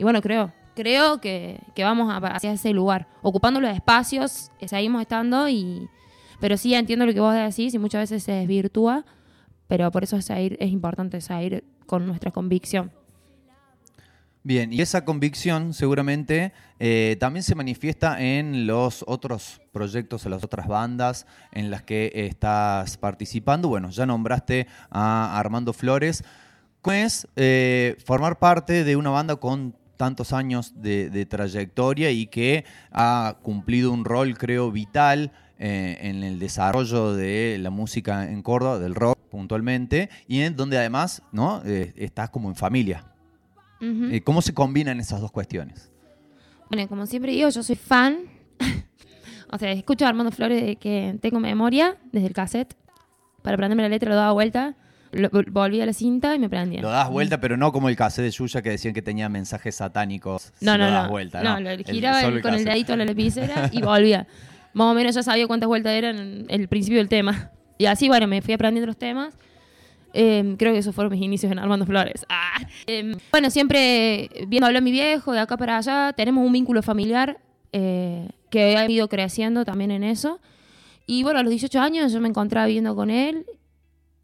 bueno, 0.00 0.20
creo, 0.20 0.52
creo 0.74 1.20
que, 1.20 1.58
que 1.74 1.84
vamos 1.84 2.10
a- 2.10 2.16
hacia 2.34 2.52
ese 2.52 2.72
lugar, 2.72 3.08
ocupando 3.22 3.60
los 3.60 3.74
espacios, 3.74 4.50
que 4.58 4.68
seguimos 4.68 5.00
estando, 5.00 5.48
y, 5.48 5.88
pero 6.40 6.56
sí 6.56 6.74
entiendo 6.74 7.06
lo 7.06 7.12
que 7.14 7.20
vos 7.20 7.34
decís 7.34 7.72
y 7.74 7.78
muchas 7.78 8.02
veces 8.02 8.22
se 8.24 8.32
desvirtúa, 8.32 9.04
pero 9.68 9.90
por 9.90 10.04
eso 10.04 10.16
es, 10.16 10.28
seguir- 10.28 10.56
es 10.60 10.70
importante 10.70 11.20
seguir 11.20 11.64
con 11.86 12.06
nuestra 12.06 12.30
convicción. 12.30 12.92
Bien, 14.44 14.72
y 14.72 14.80
esa 14.80 15.04
convicción 15.04 15.72
seguramente 15.72 16.52
eh, 16.80 17.16
también 17.20 17.44
se 17.44 17.54
manifiesta 17.54 18.20
en 18.20 18.66
los 18.66 19.04
otros 19.06 19.60
proyectos, 19.70 20.24
en 20.24 20.32
las 20.32 20.42
otras 20.42 20.66
bandas 20.66 21.26
en 21.52 21.70
las 21.70 21.84
que 21.84 22.10
estás 22.12 22.96
participando. 22.96 23.68
Bueno, 23.68 23.90
ya 23.90 24.04
nombraste 24.04 24.66
a 24.90 25.38
Armando 25.38 25.72
Flores. 25.72 26.24
¿Cómo 26.80 26.96
es 26.96 27.28
eh, 27.36 27.96
formar 28.04 28.40
parte 28.40 28.82
de 28.82 28.96
una 28.96 29.10
banda 29.10 29.36
con 29.36 29.76
tantos 29.96 30.32
años 30.32 30.72
de, 30.74 31.24
trayectoria 31.26 32.10
y 32.10 32.26
que 32.26 32.64
ha 32.90 33.36
cumplido 33.42 33.92
un 33.92 34.04
rol, 34.04 34.36
creo, 34.36 34.72
vital 34.72 35.30
eh, 35.60 35.98
en 36.00 36.24
el 36.24 36.40
desarrollo 36.40 37.14
de 37.14 37.58
la 37.60 37.70
música 37.70 38.28
en 38.28 38.42
Córdoba, 38.42 38.80
del 38.80 38.96
rock 38.96 39.20
puntualmente, 39.30 40.10
y 40.26 40.40
en 40.40 40.56
donde 40.56 40.78
además 40.78 41.22
¿no? 41.30 41.62
Estás 41.64 42.30
como 42.30 42.48
en 42.48 42.56
familia? 42.56 43.11
Ujú. 43.82 44.04
Eh, 44.14 44.22
¿Cómo 44.22 44.40
se 44.42 44.54
combinan 44.54 45.00
esas 45.00 45.20
dos 45.20 45.30
cuestiones? 45.32 45.90
Bueno, 46.70 46.88
como 46.88 47.04
siempre 47.06 47.32
digo, 47.32 47.48
yo 47.50 47.62
soy 47.62 47.76
fan. 47.76 48.18
o 49.50 49.58
sea, 49.58 49.72
escucho 49.72 50.06
a 50.06 50.08
Armando 50.08 50.32
Flores 50.32 50.62
de 50.64 50.76
que 50.76 51.16
tengo 51.20 51.40
memoria 51.40 51.96
desde 52.12 52.28
el 52.28 52.32
cassette. 52.32 52.74
Para 53.42 53.54
aprenderme 53.54 53.82
la 53.82 53.88
letra 53.88 54.08
lo 54.10 54.16
daba 54.16 54.32
vuelta. 54.32 54.76
Lo- 55.10 55.30
vol- 55.30 55.50
volví 55.50 55.80
a 55.80 55.84
la 55.86 55.92
cinta 55.92 56.34
y 56.34 56.38
me 56.38 56.48
prendía. 56.48 56.80
Lo 56.80 56.88
das 56.88 57.10
vuelta, 57.10 57.38
pero 57.40 57.56
no 57.58 57.70
como 57.72 57.88
el 57.90 57.96
cassette 57.96 58.24
de 58.24 58.30
Yuya 58.30 58.62
que 58.62 58.70
decían 58.70 58.94
que 58.94 59.02
tenía 59.02 59.28
mensajes 59.28 59.74
satánicos. 59.74 60.52
si 60.58 60.64
No, 60.64 60.78
no, 60.78 60.86
lo 60.86 60.90
das 60.92 61.04
no. 61.04 61.10
vuelta, 61.10 61.42
no, 61.42 61.54
¿no? 61.54 61.60
lo 61.60 61.70
El- 61.70 61.84
giraba 61.84 62.20
solo 62.22 62.36
el- 62.36 62.42
con 62.42 62.54
el 62.54 62.64
dedito 62.64 62.94
a 62.94 62.96
la 62.96 63.04
lapicera 63.04 63.68
y 63.72 63.82
volvía. 63.82 64.26
Más 64.72 64.86
o 64.86 64.94
menos 64.94 65.14
ya 65.14 65.22
sabía 65.22 65.46
cuántas 65.46 65.66
vueltas 65.66 65.92
eran 65.92 66.46
el 66.48 66.68
principio 66.68 66.98
del 66.98 67.08
tema. 67.10 67.50
Y 67.76 67.84
así, 67.86 68.08
bueno, 68.08 68.26
me 68.26 68.40
fui 68.40 68.54
aprendiendo 68.54 68.86
los 68.86 68.96
temas. 68.96 69.34
Eh, 70.14 70.56
creo 70.58 70.72
que 70.72 70.78
esos 70.78 70.94
fueron 70.94 71.12
mis 71.12 71.22
inicios 71.22 71.50
en 71.52 71.58
Armando 71.58 71.86
Flores. 71.86 72.24
Ah. 72.28 72.60
Eh, 72.86 73.16
bueno, 73.30 73.50
siempre 73.50 74.28
viendo 74.48 74.66
hablar 74.66 74.82
mi 74.82 74.90
viejo, 74.92 75.32
de 75.32 75.40
acá 75.40 75.56
para 75.56 75.78
allá, 75.78 76.12
tenemos 76.16 76.44
un 76.46 76.52
vínculo 76.52 76.82
familiar 76.82 77.38
eh, 77.72 78.28
que 78.50 78.76
ha 78.76 78.90
ido 78.90 79.08
creciendo 79.08 79.64
también 79.64 79.90
en 79.90 80.04
eso. 80.04 80.40
Y 81.06 81.22
bueno, 81.22 81.40
a 81.40 81.42
los 81.42 81.50
18 81.50 81.80
años 81.80 82.12
yo 82.12 82.20
me 82.20 82.28
encontraba 82.28 82.66
viviendo 82.66 82.94
con 82.94 83.10
él 83.10 83.46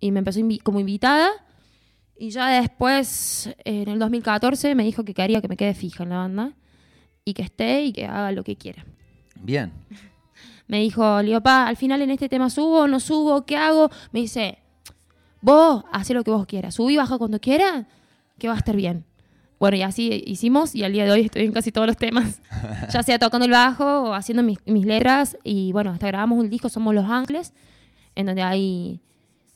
y 0.01 0.11
me 0.13 0.19
empezó 0.21 0.41
invi- 0.41 0.63
como 0.63 0.81
invitada. 0.81 1.31
Y 2.21 2.31
ya 2.31 2.49
después, 2.61 3.55
en 3.65 3.89
el 3.89 3.99
2014, 3.99 4.75
me 4.75 4.85
dijo 4.85 5.05
que 5.05 5.15
quería 5.15 5.41
que 5.41 5.49
me 5.49 5.57
quede 5.57 5.75
fija 5.75 6.03
en 6.03 6.11
la 6.11 6.17
banda 6.17 6.53
y 7.25 7.33
que 7.35 7.43
esté 7.43 7.85
y 7.85 7.93
que 7.93 8.07
haga 8.07 8.33
lo 8.33 8.43
que 8.45 8.57
quiera. 8.57 8.85
Bien. 9.41 9.73
Me 10.67 10.81
dijo, 10.81 11.23
le 11.23 11.29
digo, 11.29 11.41
pa, 11.41 11.67
al 11.67 11.77
final 11.79 12.03
en 12.03 12.11
este 12.11 12.29
tema 12.29 12.51
subo, 12.51 12.87
no 12.89 13.01
subo, 13.01 13.47
¿qué 13.47 13.57
hago? 13.57 13.89
Me 14.13 14.21
dice, 14.21 14.59
vos 15.41 15.85
hacé 15.93 16.15
lo 16.15 16.25
que 16.25 16.31
vos 16.31 16.47
quieras, 16.47 16.75
subí, 16.75 16.97
baja 16.97 17.19
cuando 17.19 17.41
quieras, 17.41 17.87
que 18.39 18.49
va 18.49 18.55
a 18.55 18.59
estar 18.59 18.77
bien. 18.77 19.05
Bueno, 19.59 19.77
y 19.77 19.83
así 19.83 20.23
hicimos 20.27 20.75
y 20.75 20.85
al 20.85 20.93
día 20.93 21.05
de 21.05 21.11
hoy 21.11 21.23
estoy 21.23 21.45
en 21.45 21.53
casi 21.53 21.73
todos 21.73 21.87
los 21.87 21.97
temas. 21.97 22.41
ya 22.93 23.03
sea 23.03 23.19
tocando 23.19 23.45
el 23.45 23.51
bajo 23.51 24.03
o 24.03 24.15
haciendo 24.15 24.43
mis, 24.43 24.59
mis 24.67 24.87
letras. 24.87 25.37
Y 25.43 25.73
bueno, 25.73 25.91
hasta 25.91 26.07
grabamos 26.07 26.39
un 26.39 26.49
disco, 26.49 26.69
Somos 26.69 26.95
Los 26.95 27.07
Ángeles, 27.07 27.53
en 28.15 28.27
donde 28.27 28.43
hay, 28.43 29.01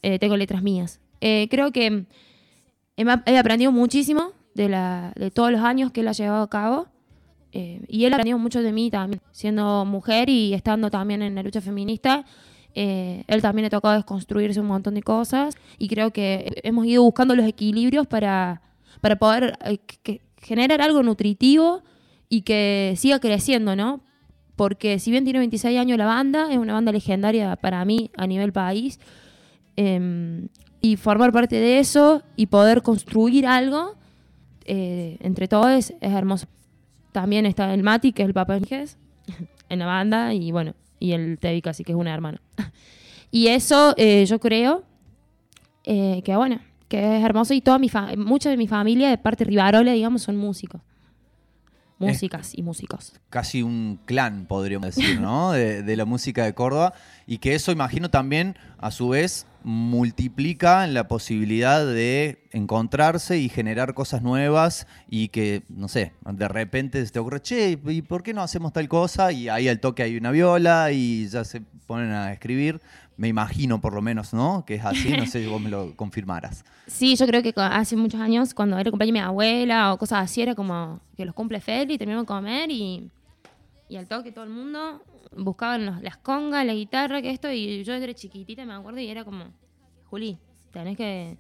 eh, 0.03 0.19
tengo 0.19 0.37
letras 0.37 0.63
mías. 0.63 1.01
Eh, 1.21 1.47
creo 1.51 1.71
que 1.71 2.05
he, 2.97 3.05
he 3.27 3.39
aprendido 3.39 3.71
muchísimo 3.71 4.33
de, 4.55 4.69
la, 4.69 5.13
de 5.15 5.31
todos 5.31 5.53
los 5.53 5.61
años 5.61 5.93
que 5.93 6.01
él 6.01 6.09
ha 6.09 6.13
llevado 6.13 6.43
a 6.43 6.51
cabo. 6.51 6.89
Eh, 7.53 7.83
y 7.87 8.07
él 8.07 8.13
ha 8.13 8.17
aprendido 8.17 8.39
mucho 8.39 8.63
de 8.63 8.73
mí 8.73 8.91
también, 8.91 9.21
siendo 9.31 9.85
mujer 9.85 10.31
y 10.31 10.55
estando 10.55 10.91
también 10.91 11.23
en 11.23 11.35
la 11.35 11.43
lucha 11.43 11.61
feminista. 11.61 12.25
Eh, 12.75 13.25
él 13.27 13.43
también 13.43 13.65
le 13.65 13.71
tocado 13.71 13.95
desconstruirse 13.95 14.61
un 14.61 14.67
montón 14.67 14.95
de 14.95 15.03
cosas 15.03 15.57
y 15.79 15.89
creo 15.89 16.11
que 16.11 16.61
hemos 16.63 16.87
ido 16.87 17.03
buscando 17.03 17.35
los 17.35 17.47
equilibrios 17.47 18.07
para, 18.07 18.63
para 19.01 19.17
poder 19.17 19.59
eh, 19.65 20.21
generar 20.39 20.81
algo 20.81 21.03
nutritivo 21.03 21.83
y 22.29 22.43
que 22.43 22.95
siga 22.97 23.21
creciendo, 23.21 23.77
¿no? 23.77 24.01
Porque 24.57 24.99
si 24.99 25.11
bien 25.11 25.25
tiene 25.25 25.39
26 25.41 25.79
años 25.79 25.99
la 25.99 26.07
banda, 26.07 26.51
es 26.51 26.59
una 26.59 26.73
banda 26.73 26.93
legendaria 26.93 27.57
para 27.57 27.85
mí 27.85 28.11
a 28.17 28.27
nivel 28.27 28.53
país. 28.53 28.99
eh, 29.77 30.49
y 30.83 30.97
formar 30.97 31.33
parte 31.33 31.57
de 31.57 31.79
eso 31.79 32.23
y 32.35 32.47
poder 32.47 32.83
construir 32.83 33.47
algo 33.47 33.95
eh, 34.65 35.17
entre 35.21 35.49
todos 35.49 35.71
es, 35.71 35.95
hermoso. 36.01 36.47
También 37.13 37.47
está 37.47 37.73
el 37.73 37.83
Mati, 37.83 38.13
que 38.13 38.23
es 38.23 38.29
el 38.29 38.35
papá 38.35 38.59
de 38.59 38.89
en 39.69 39.79
la 39.79 39.87
banda, 39.87 40.35
y 40.35 40.51
bueno, 40.51 40.75
y 41.03 41.13
el 41.13 41.39
Tevi 41.39 41.61
casi 41.63 41.83
que 41.85 41.93
es 41.93 41.97
una 41.99 42.13
hermana. 42.15 42.41
y 43.31 43.49
eso 43.49 43.95
eh, 43.97 44.25
yo 44.27 44.39
creo 44.39 44.85
eh, 45.85 46.23
que 46.25 46.37
bueno, 46.37 46.61
que 46.89 47.19
es 47.19 47.25
hermoso 47.25 47.55
y 47.55 47.61
toda 47.61 47.79
mi 47.79 47.89
fa- 47.89 48.15
mucha 48.17 48.51
de 48.51 48.57
mi 48.57 48.69
familia 48.69 49.09
de 49.11 49.19
parte 49.19 49.45
Rivarola, 49.45 49.93
digamos, 49.93 50.23
son 50.23 50.37
músicos. 50.37 50.81
Músicas 51.99 52.53
y 52.59 52.63
músicos. 52.63 53.13
casi 53.31 53.63
un 53.63 54.01
clan, 54.05 54.47
podríamos 54.47 54.95
decir, 54.97 55.21
¿no? 55.21 55.53
De, 55.53 55.85
de 55.85 55.97
la 55.97 56.05
música 56.05 56.45
de 56.45 56.53
Córdoba. 56.53 56.95
Y 57.29 57.39
que 57.39 57.55
eso, 57.55 57.71
imagino, 57.71 58.11
también, 58.11 58.57
a 58.79 58.91
su 58.91 59.11
vez, 59.11 59.47
multiplica 59.65 60.87
la 60.87 61.09
posibilidad 61.09 61.85
de 61.87 62.49
encontrarse 62.53 63.39
y 63.39 63.49
generar 63.49 63.95
cosas 63.95 64.23
nuevas 64.23 64.87
y 65.09 65.29
que, 65.29 65.63
no 65.69 65.89
sé, 65.89 66.13
de 66.25 66.49
repente 66.49 67.05
se 67.05 67.13
te 67.13 67.19
ocurre, 67.19 67.41
che, 67.41 67.79
¿y 67.87 68.03
por 68.03 68.23
qué 68.23 68.35
no 68.35 68.43
hacemos 68.43 68.73
tal 68.73 68.89
cosa? 68.89 69.33
Y 69.33 69.49
ahí 69.49 69.69
al 69.69 69.81
toque 69.81 70.03
hay 70.03 70.17
una 70.17 70.31
viola 70.31 70.93
y 70.93 71.29
ya 71.29 71.45
se 71.45 71.63
ponen 71.87 72.13
a 72.13 72.33
escribir. 72.33 72.81
Me 73.17 73.29
imagino, 73.29 73.81
por 73.81 73.93
lo 73.95 74.03
menos, 74.03 74.33
¿no? 74.33 74.65
Que 74.65 74.77
es 74.77 74.85
así, 74.85 75.11
no 75.17 75.27
sé 75.27 75.43
si 75.43 75.47
vos 75.47 75.61
me 75.61 75.71
lo 75.71 75.95
confirmaras. 75.97 76.65
Sí, 76.89 77.17
yo 77.17 77.27
creo 77.27 77.43
que 77.43 77.55
hace 77.57 77.97
muchos 77.97 78.21
años, 78.21 78.53
cuando 78.53 78.77
era 78.77 78.91
cumpleaños 78.91 79.15
de 79.15 79.21
mi 79.21 79.25
abuela 79.25 79.95
o 79.95 79.99
cosas 79.99 80.25
así, 80.25 80.43
era 80.43 80.55
como 80.55 81.01
que 81.17 81.25
los 81.25 81.35
cumple 81.35 81.61
Feli, 81.61 81.97
terminamos 81.97 82.25
de 82.25 82.27
comer 82.27 82.71
y, 82.71 83.09
y 83.93 83.97
al 83.99 84.07
toque 84.09 84.33
todo 84.33 84.45
el 84.45 84.51
mundo 84.51 85.03
buscaban 85.37 85.85
los- 85.85 86.01
las 86.03 86.17
congas, 86.17 86.65
la 86.65 86.73
guitarra, 86.73 87.21
que 87.21 87.31
esto, 87.31 87.51
y 87.53 87.85
yo 87.85 87.93
desde 87.93 88.15
chiquitita 88.15 88.65
me 88.65 88.73
acuerdo 88.73 89.01
y 89.01 89.09
era 89.09 89.23
como, 89.25 89.45
Juli, 90.07 90.39
tenés 90.73 90.97
que 90.97 91.37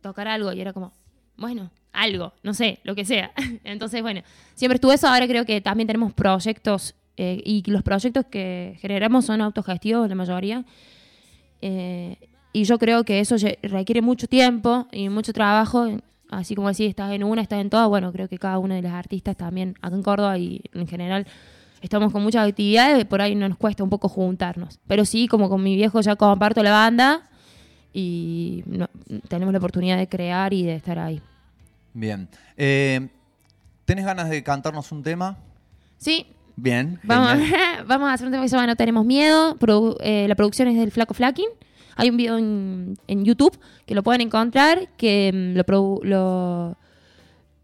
tocar 0.00 0.26
algo, 0.26 0.52
y 0.52 0.60
era 0.60 0.72
como, 0.72 0.92
bueno, 1.36 1.70
algo, 1.92 2.32
no 2.42 2.52
sé, 2.52 2.80
lo 2.82 2.94
que 2.96 3.04
sea. 3.04 3.30
Entonces, 3.64 4.02
bueno, 4.02 4.22
siempre 4.54 4.74
estuve 4.76 4.94
eso, 4.94 5.06
ahora 5.06 5.28
creo 5.28 5.44
que 5.44 5.60
también 5.60 5.86
tenemos 5.86 6.12
proyectos, 6.12 6.94
eh, 7.16 7.40
y 7.44 7.62
los 7.70 7.82
proyectos 7.84 8.26
que 8.26 8.76
generamos 8.80 9.26
son 9.26 9.40
autogestivos, 9.40 10.08
la 10.08 10.14
mayoría. 10.16 10.64
Eh, 11.60 12.16
y 12.52 12.64
yo 12.64 12.76
creo 12.78 13.04
que 13.04 13.20
eso 13.20 13.36
requiere 13.62 14.02
mucho 14.02 14.26
tiempo 14.26 14.88
y 14.90 15.08
mucho 15.08 15.32
trabajo. 15.32 15.86
Así 16.32 16.54
como 16.54 16.68
decís, 16.68 16.88
estás 16.88 17.12
en 17.12 17.24
una, 17.24 17.42
estás 17.42 17.60
en 17.60 17.70
todas. 17.70 17.88
Bueno, 17.88 18.10
creo 18.12 18.28
que 18.28 18.38
cada 18.38 18.58
uno 18.58 18.74
de 18.74 18.82
los 18.82 18.92
artistas 18.92 19.36
también, 19.36 19.74
acá 19.82 19.94
en 19.94 20.02
Córdoba 20.02 20.38
y 20.38 20.62
en 20.72 20.86
general, 20.88 21.26
estamos 21.80 22.12
con 22.12 22.22
muchas 22.22 22.48
actividades. 22.48 23.04
Por 23.04 23.20
ahí 23.20 23.34
nos 23.34 23.56
cuesta 23.56 23.84
un 23.84 23.90
poco 23.90 24.08
juntarnos. 24.08 24.78
Pero 24.86 25.04
sí, 25.04 25.28
como 25.28 25.48
con 25.48 25.62
mi 25.62 25.76
viejo 25.76 26.00
ya 26.00 26.16
comparto 26.16 26.62
la 26.62 26.72
banda 26.72 27.28
y 27.92 28.62
no- 28.66 28.88
tenemos 29.28 29.52
la 29.52 29.58
oportunidad 29.58 29.98
de 29.98 30.08
crear 30.08 30.52
y 30.52 30.62
de 30.64 30.74
estar 30.76 30.98
ahí. 30.98 31.20
Bien. 31.94 32.28
Eh, 32.56 33.08
¿Tenés 33.84 34.04
ganas 34.04 34.30
de 34.30 34.42
cantarnos 34.42 34.90
un 34.92 35.02
tema? 35.02 35.36
Sí, 35.98 36.26
Bien. 36.54 37.00
Vamos, 37.02 37.38
vamos 37.86 38.08
a 38.10 38.12
hacer 38.12 38.26
un 38.26 38.32
tema 38.32 38.42
que 38.44 38.48
se 38.50 38.56
llama 38.56 38.66
No 38.66 38.76
Tenemos 38.76 39.06
Miedo. 39.06 39.56
Produ- 39.58 39.96
eh, 40.00 40.26
la 40.28 40.34
producción 40.34 40.68
es 40.68 40.76
del 40.76 40.90
Flaco 40.90 41.14
Flakin. 41.14 41.46
Hay 41.96 42.10
un 42.10 42.16
video 42.16 42.38
en, 42.38 42.96
en 43.06 43.24
YouTube 43.24 43.58
que 43.86 43.94
lo 43.94 44.02
pueden 44.02 44.20
encontrar, 44.20 44.88
que 44.96 45.30
mm, 45.32 45.56
lo, 45.56 46.00
lo, 46.02 46.76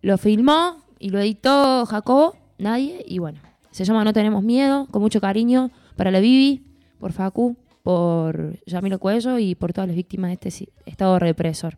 lo 0.02 0.18
filmó 0.18 0.82
y 0.98 1.10
lo 1.10 1.20
editó 1.20 1.86
Jacobo, 1.86 2.36
nadie, 2.58 3.04
y 3.06 3.18
bueno, 3.18 3.40
se 3.70 3.84
llama 3.84 4.04
No 4.04 4.12
Tenemos 4.12 4.42
Miedo, 4.42 4.86
con 4.90 5.02
mucho 5.02 5.20
cariño 5.20 5.70
para 5.96 6.10
la 6.10 6.20
Bibi, 6.20 6.62
por 6.98 7.12
Facu, 7.12 7.56
por 7.82 8.58
Yamilo 8.66 8.98
Cuello 8.98 9.38
y 9.38 9.54
por 9.54 9.72
todas 9.72 9.88
las 9.88 9.96
víctimas 9.96 10.30
de 10.30 10.48
este 10.48 10.68
estado 10.84 11.18
represor. 11.18 11.76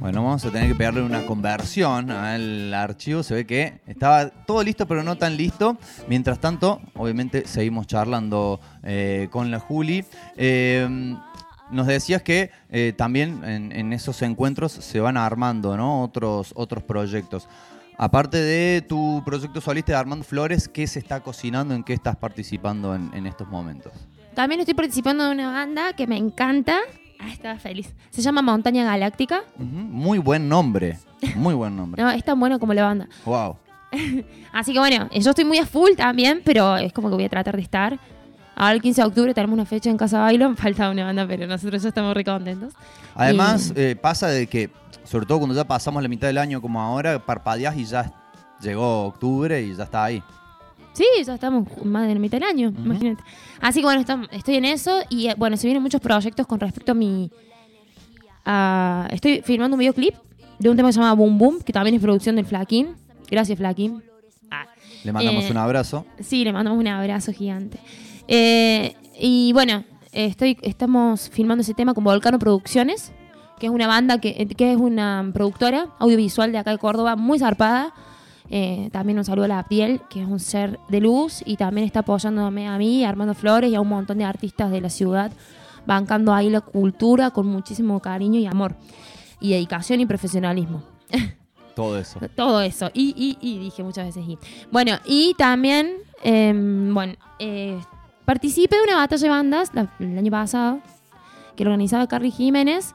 Bueno, 0.00 0.24
vamos 0.24 0.42
a 0.46 0.50
tener 0.50 0.66
que 0.66 0.74
pegarle 0.74 1.02
una 1.02 1.26
conversión 1.26 2.10
al 2.10 2.72
archivo. 2.72 3.22
Se 3.22 3.34
ve 3.34 3.46
que 3.46 3.82
estaba 3.86 4.30
todo 4.30 4.62
listo, 4.62 4.86
pero 4.86 5.02
no 5.02 5.18
tan 5.18 5.36
listo. 5.36 5.76
Mientras 6.08 6.40
tanto, 6.40 6.80
obviamente, 6.94 7.46
seguimos 7.46 7.86
charlando 7.86 8.60
eh, 8.82 9.28
con 9.30 9.50
la 9.50 9.60
Juli. 9.60 10.06
Eh, 10.38 10.88
nos 11.70 11.86
decías 11.86 12.22
que 12.22 12.50
eh, 12.70 12.94
también 12.96 13.44
en, 13.44 13.72
en 13.72 13.92
esos 13.92 14.22
encuentros 14.22 14.72
se 14.72 15.00
van 15.00 15.18
armando 15.18 15.76
¿no? 15.76 16.02
otros, 16.02 16.52
otros 16.56 16.82
proyectos. 16.82 17.46
Aparte 17.98 18.38
de 18.38 18.80
tu 18.80 19.22
proyecto 19.26 19.60
solista 19.60 19.92
de 19.92 19.98
Armando 19.98 20.24
Flores, 20.24 20.66
¿qué 20.66 20.86
se 20.86 20.98
está 20.98 21.20
cocinando? 21.20 21.74
¿En 21.74 21.84
qué 21.84 21.92
estás 21.92 22.16
participando 22.16 22.94
en, 22.94 23.10
en 23.12 23.26
estos 23.26 23.46
momentos? 23.48 23.92
También 24.34 24.60
estoy 24.60 24.72
participando 24.72 25.26
de 25.26 25.32
una 25.32 25.52
banda 25.52 25.92
que 25.92 26.06
me 26.06 26.16
encanta. 26.16 26.78
Ah, 27.22 27.28
estaba 27.30 27.58
feliz. 27.58 27.92
Se 28.10 28.22
llama 28.22 28.42
Montaña 28.42 28.84
Galáctica. 28.84 29.42
Ujú, 29.56 29.64
Muy 29.66 30.18
buen 30.18 30.48
nombre. 30.48 30.98
Muy 31.36 31.54
buen 31.54 31.76
nombre. 31.76 32.02
No, 32.02 32.10
es 32.10 32.24
tan 32.24 32.38
bueno 32.40 32.58
como 32.58 32.72
la 32.74 32.84
banda. 32.84 33.08
Wow. 33.24 33.56
Así 34.52 34.72
que 34.72 34.78
bueno, 34.78 35.08
yo 35.12 35.30
estoy 35.30 35.44
muy 35.44 35.58
a 35.58 35.66
full 35.66 35.90
también, 35.96 36.40
pero 36.44 36.76
es 36.76 36.92
como 36.92 37.08
que 37.10 37.16
voy 37.16 37.24
a 37.24 37.28
tratar 37.28 37.56
de 37.56 37.62
estar. 37.62 37.98
Ahora 38.54 38.72
el 38.72 38.82
15 38.82 39.00
de 39.02 39.06
octubre 39.08 39.34
tenemos 39.34 39.54
una 39.54 39.64
fecha 39.64 39.90
en 39.90 39.96
Casa 39.96 40.20
Bailo, 40.20 40.54
falta 40.56 40.90
una 40.90 41.04
banda, 41.04 41.26
pero 41.26 41.46
nosotros 41.46 41.82
ya 41.82 41.88
estamos 41.88 42.14
re 42.14 42.24
contentos. 42.24 42.72
Además, 43.14 43.72
eh, 43.76 43.96
pasa 44.00 44.28
de 44.28 44.46
que, 44.46 44.70
sobre 45.04 45.26
todo 45.26 45.38
cuando 45.38 45.54
ya 45.54 45.64
pasamos 45.64 46.02
la 46.02 46.08
mitad 46.08 46.26
del 46.26 46.38
año 46.38 46.60
como 46.60 46.80
ahora, 46.80 47.18
parpadeás 47.24 47.76
y 47.76 47.84
ya 47.84 48.12
llegó 48.60 49.06
octubre 49.06 49.60
y 49.62 49.74
ya 49.74 49.84
está 49.84 50.04
ahí. 50.04 50.22
Sí, 50.92 51.04
ya 51.24 51.34
estamos 51.34 51.66
más 51.84 52.06
de 52.08 52.14
la 52.14 52.20
mitad 52.20 52.38
del 52.38 52.48
año, 52.48 52.72
imagínate. 52.84 53.22
Así 53.60 53.80
que 53.80 53.86
bueno, 53.86 54.04
estoy 54.32 54.56
en 54.56 54.64
eso 54.64 55.00
y 55.08 55.28
eh, 55.28 55.34
bueno, 55.38 55.56
se 55.56 55.66
vienen 55.66 55.82
muchos 55.82 56.00
proyectos 56.00 56.46
con 56.46 56.58
respecto 56.60 56.92
a 56.92 56.94
mi... 56.94 57.30
a- 58.44 59.08
estoy 59.10 59.42
filmando 59.42 59.76
un 59.76 59.78
videoclip 59.80 60.14
de 60.58 60.68
un 60.68 60.76
tema 60.76 60.88
que 60.88 60.92
se 60.94 61.00
llama 61.00 61.14
Boom 61.14 61.38
Boom, 61.38 61.60
que 61.62 61.72
también 61.72 61.94
es 61.96 62.02
producción 62.02 62.36
del 62.36 62.44
Flaquín. 62.44 62.88
Gracias, 63.30 63.56
Flaquín. 63.58 64.02
Ah, 64.50 64.66
Le 65.04 65.12
mandamos 65.12 65.44
Eh, 65.44 65.50
un 65.50 65.56
abrazo. 65.56 66.04
Sí, 66.20 66.44
le 66.44 66.52
mandamos 66.52 66.78
un 66.78 66.88
abrazo 66.88 67.32
gigante. 67.32 67.78
Eh, 68.28 68.94
y 69.18 69.52
bueno, 69.52 69.84
estoy, 70.12 70.58
estamos 70.62 71.30
filmando 71.30 71.62
ese 71.62 71.74
tema 71.74 71.94
con 71.94 72.04
Volcano 72.04 72.38
Producciones, 72.38 73.12
que 73.58 73.66
es 73.66 73.72
una 73.72 73.86
banda 73.86 74.20
que, 74.20 74.46
que 74.56 74.72
es 74.72 74.76
una 74.78 75.30
productora 75.32 75.88
audiovisual 75.98 76.50
de 76.52 76.58
acá 76.58 76.72
de 76.72 76.78
Córdoba, 76.78 77.16
muy 77.16 77.38
zarpada. 77.38 77.94
Eh, 78.52 78.88
también 78.92 79.16
un 79.16 79.24
saludo 79.24 79.44
a 79.44 79.48
la 79.48 79.62
piel, 79.68 80.00
que 80.10 80.20
es 80.22 80.28
un 80.28 80.40
ser 80.40 80.80
de 80.88 81.00
luz 81.00 81.42
y 81.46 81.56
también 81.56 81.86
está 81.86 82.00
apoyándome 82.00 82.66
a 82.68 82.76
mí, 82.78 83.04
Armando 83.04 83.32
Flores 83.34 83.70
y 83.70 83.76
a 83.76 83.80
un 83.80 83.88
montón 83.88 84.18
de 84.18 84.24
artistas 84.24 84.70
de 84.72 84.80
la 84.80 84.90
ciudad, 84.90 85.30
bancando 85.86 86.34
ahí 86.34 86.50
la 86.50 86.60
cultura 86.60 87.30
con 87.30 87.46
muchísimo 87.46 88.00
cariño 88.00 88.40
y 88.40 88.46
amor, 88.46 88.74
y 89.40 89.52
dedicación 89.52 90.00
y 90.00 90.06
profesionalismo. 90.06 90.82
Todo 91.76 91.96
eso. 91.96 92.18
Todo 92.34 92.60
eso. 92.60 92.90
Y, 92.92 93.14
y, 93.16 93.38
y 93.40 93.58
dije 93.58 93.82
muchas 93.84 94.06
veces 94.06 94.24
y. 94.28 94.36
Bueno, 94.72 94.98
y 95.06 95.34
también, 95.38 95.92
em, 96.22 96.92
bueno, 96.92 97.14
eh, 97.38 97.78
participé 98.24 98.76
de 98.76 98.82
una 98.82 98.96
batalla 98.96 99.22
de 99.22 99.28
bandas 99.28 99.70
la- 99.72 99.88
el 100.00 100.18
año 100.18 100.30
pasado, 100.32 100.80
que 101.56 101.64
lo 101.64 101.70
organizaba 101.70 102.06
Carly 102.08 102.32
Jiménez. 102.32 102.94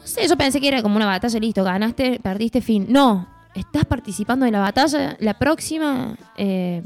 No 0.00 0.06
sé, 0.06 0.26
yo 0.26 0.36
pensé 0.36 0.60
que 0.60 0.68
era 0.68 0.82
como 0.82 0.96
una 0.96 1.06
batalla, 1.06 1.38
listo, 1.38 1.62
ganaste, 1.62 2.18
perdiste, 2.20 2.60
fin. 2.60 2.86
No, 2.88 3.26
estás 3.60 3.84
participando 3.84 4.44
de 4.44 4.50
la 4.52 4.60
batalla, 4.60 5.16
la 5.20 5.34
próxima, 5.34 6.16
eh, 6.36 6.82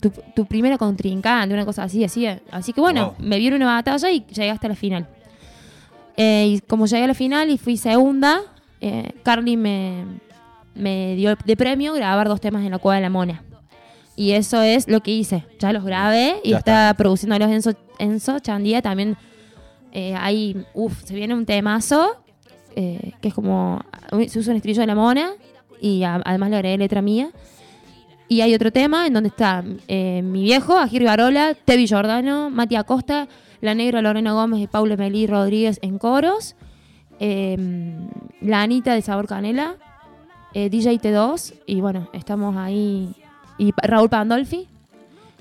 tu, 0.00 0.10
tu 0.34 0.46
primera 0.46 0.78
contrincante, 0.78 1.54
una 1.54 1.64
cosa 1.64 1.84
así, 1.84 2.04
así. 2.04 2.26
Así 2.50 2.72
que 2.72 2.80
bueno, 2.80 3.14
Wow. 3.18 3.26
me 3.26 3.38
vieron 3.38 3.60
una 3.62 3.74
batalla 3.74 4.10
y 4.10 4.24
llegué 4.26 4.50
hasta 4.50 4.68
la 4.68 4.74
final. 4.76 5.06
Eh, 6.16 6.46
y 6.48 6.60
como 6.60 6.86
llegué 6.86 7.04
a 7.04 7.08
la 7.08 7.14
final 7.14 7.50
y 7.50 7.58
fui 7.58 7.76
segunda, 7.76 8.40
eh, 8.80 9.10
Carly 9.24 9.56
me, 9.56 10.04
me 10.74 11.14
dio 11.16 11.34
de 11.44 11.56
premio 11.56 11.92
grabar 11.94 12.28
dos 12.28 12.40
temas 12.40 12.64
en 12.64 12.70
la 12.70 12.78
Cueva 12.78 12.96
de 12.96 13.02
la 13.02 13.10
Mona. 13.10 13.42
Y 14.16 14.30
eso 14.32 14.62
es 14.62 14.86
lo 14.88 15.00
que 15.00 15.10
hice. 15.10 15.44
Ya 15.58 15.72
los 15.72 15.84
grabé 15.84 16.36
y 16.44 16.50
Ya 16.50 16.58
está, 16.58 16.90
está. 16.90 16.96
produciéndolos 16.96 17.50
Enzo, 17.50 17.72
Enzo 17.98 18.38
Chandía. 18.38 18.80
También 18.80 19.16
eh, 19.90 20.14
hay, 20.16 20.64
uff, 20.72 21.02
se 21.04 21.14
viene 21.16 21.34
un 21.34 21.44
temazo 21.46 22.22
eh, 22.76 23.12
que 23.20 23.28
es 23.28 23.34
como, 23.34 23.80
se 24.28 24.38
usa 24.38 24.52
un 24.52 24.56
estribillo 24.56 24.82
de 24.82 24.86
la 24.86 24.94
Mona 24.94 25.30
y 25.80 26.02
además 26.04 26.50
le 26.50 26.56
agregué 26.56 26.78
letra 26.78 27.02
mía. 27.02 27.30
Y 28.28 28.40
hay 28.40 28.54
otro 28.54 28.72
tema 28.72 29.06
en 29.06 29.12
donde 29.12 29.28
está 29.28 29.62
eh, 29.86 30.22
mi 30.22 30.42
viejo, 30.44 30.78
Agir 30.78 31.04
Barola, 31.04 31.54
Tevi 31.54 31.86
Giordano, 31.86 32.48
Mati 32.50 32.74
Acosta, 32.76 33.28
La 33.60 33.74
Negra, 33.74 34.00
Lorena 34.00 34.32
Gómez 34.32 34.60
y 34.60 34.66
Paula 34.66 34.96
Melí 34.96 35.26
Rodríguez 35.26 35.78
en 35.82 35.98
coros. 35.98 36.56
eh, 37.20 37.56
la 38.40 38.62
Anita 38.62 38.94
de 38.94 39.02
Sabor 39.02 39.26
Canela, 39.28 39.76
eh, 40.52 40.68
DJ 40.68 41.00
T2 41.00 41.54
y 41.66 41.80
bueno, 41.80 42.08
estamos 42.12 42.56
ahí. 42.56 43.14
Y 43.58 43.72
Raúl 43.82 44.08
Pandolfi. 44.08 44.68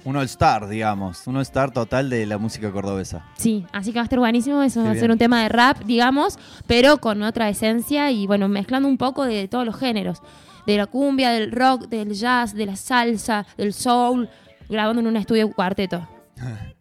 Un 0.06 0.18
all-star, 0.18 0.68
digamos. 0.68 1.26
Un 1.28 1.38
all-star 1.38 1.72
total 1.72 2.10
de 2.10 2.26
la 2.26 2.38
música 2.38 2.72
cordobesa. 2.72 3.26
Sí, 3.38 3.66
así 3.72 3.92
que 3.92 4.00
va 4.00 4.02
a 4.02 4.04
estar 4.04 4.20
buenísimo. 4.20 4.62
Eso 4.62 4.82
Qué 4.82 4.84
va 4.84 4.90
a 4.90 4.94
bien. 4.94 5.02
ser 5.02 5.12
un 5.12 5.18
tema 5.18 5.42
de 5.44 5.50
rap, 5.50 5.84
digamos, 5.86 6.38
pero 6.68 6.98
con 6.98 7.24
otra 7.24 7.48
esencia 7.50 8.12
y 8.12 8.28
bueno, 8.28 8.48
mezclando 8.50 8.88
un 8.90 8.98
poco 8.98 9.24
de 9.26 9.48
todos 9.48 9.66
los 9.66 9.78
géneros. 9.78 10.22
De 10.68 10.78
la 10.78 10.88
cumbia, 10.88 11.32
del 11.32 11.52
rock, 11.52 11.88
del 11.88 12.14
jazz, 12.14 12.54
de 12.54 12.66
la 12.66 12.76
salsa, 12.76 13.46
del 13.58 13.74
soul, 13.74 14.30
grabando 14.70 15.02
en 15.02 15.08
un 15.08 15.18
estudio 15.18 15.52
cuarteto. 15.52 16.08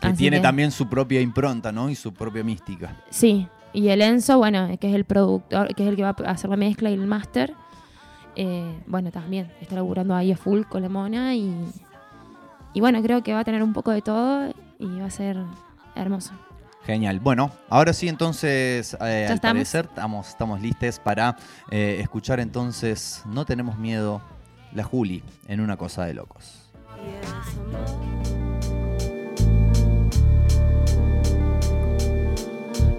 Que 0.00 0.08
Así 0.08 0.16
tiene 0.16 0.38
que- 0.38 0.42
también 0.42 0.72
su 0.72 0.88
propia 0.88 1.20
impronta, 1.20 1.70
¿no? 1.70 1.88
Y 1.88 1.94
su 1.94 2.12
propia 2.12 2.42
mística. 2.42 2.96
Sí, 3.10 3.46
y 3.72 3.86
el 3.86 4.02
Enzo, 4.02 4.36
bueno, 4.38 4.68
que 4.80 4.88
es 4.88 4.96
el 4.96 5.04
productor, 5.04 5.72
que 5.76 5.84
es 5.84 5.88
el 5.88 5.94
que 5.94 6.02
va 6.02 6.08
a 6.26 6.30
hacer 6.32 6.50
la 6.50 6.56
mezcla 6.56 6.90
y 6.90 6.94
el 6.94 7.06
máster, 7.06 7.54
eh, 8.34 8.82
bueno, 8.88 9.12
también 9.12 9.52
está 9.60 9.76
laburando 9.76 10.16
ahí 10.16 10.32
a 10.32 10.36
full 10.36 10.62
con 10.62 10.82
la 10.82 10.88
mona 10.88 11.36
y, 11.36 11.54
y 12.74 12.80
bueno, 12.80 13.02
creo 13.02 13.22
que 13.22 13.32
va 13.32 13.40
a 13.40 13.44
tener 13.44 13.62
un 13.62 13.72
poco 13.72 13.90
de 13.90 14.02
todo 14.02 14.52
y 14.78 15.00
va 15.00 15.06
a 15.06 15.10
ser 15.10 15.38
hermoso. 15.94 16.32
Genial. 16.84 17.20
Bueno, 17.20 17.52
ahora 17.68 17.92
sí, 17.92 18.08
entonces, 18.08 18.94
eh, 18.94 19.26
al 19.28 19.34
estamos? 19.34 19.54
parecer, 19.54 19.84
estamos, 19.88 20.28
estamos 20.28 20.60
listos 20.60 20.98
para 20.98 21.36
eh, 21.70 21.98
escuchar 22.00 22.40
entonces 22.40 23.22
No 23.26 23.44
tenemos 23.44 23.78
miedo, 23.78 24.20
la 24.74 24.82
Juli, 24.82 25.22
en 25.46 25.60
una 25.60 25.76
cosa 25.76 26.04
de 26.06 26.14
locos. 26.14 26.58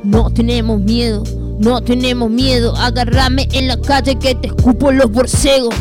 No 0.03 0.29
tenemos 0.31 0.79
miedo, 0.79 1.23
no 1.59 1.81
tenemos 1.81 2.29
miedo. 2.29 2.75
Agárrame 2.75 3.47
en 3.53 3.67
la 3.67 3.77
calle 3.79 4.15
que 4.17 4.35
te 4.35 4.47
escupo 4.47 4.91
los 4.91 5.11
borcegos. 5.11 5.75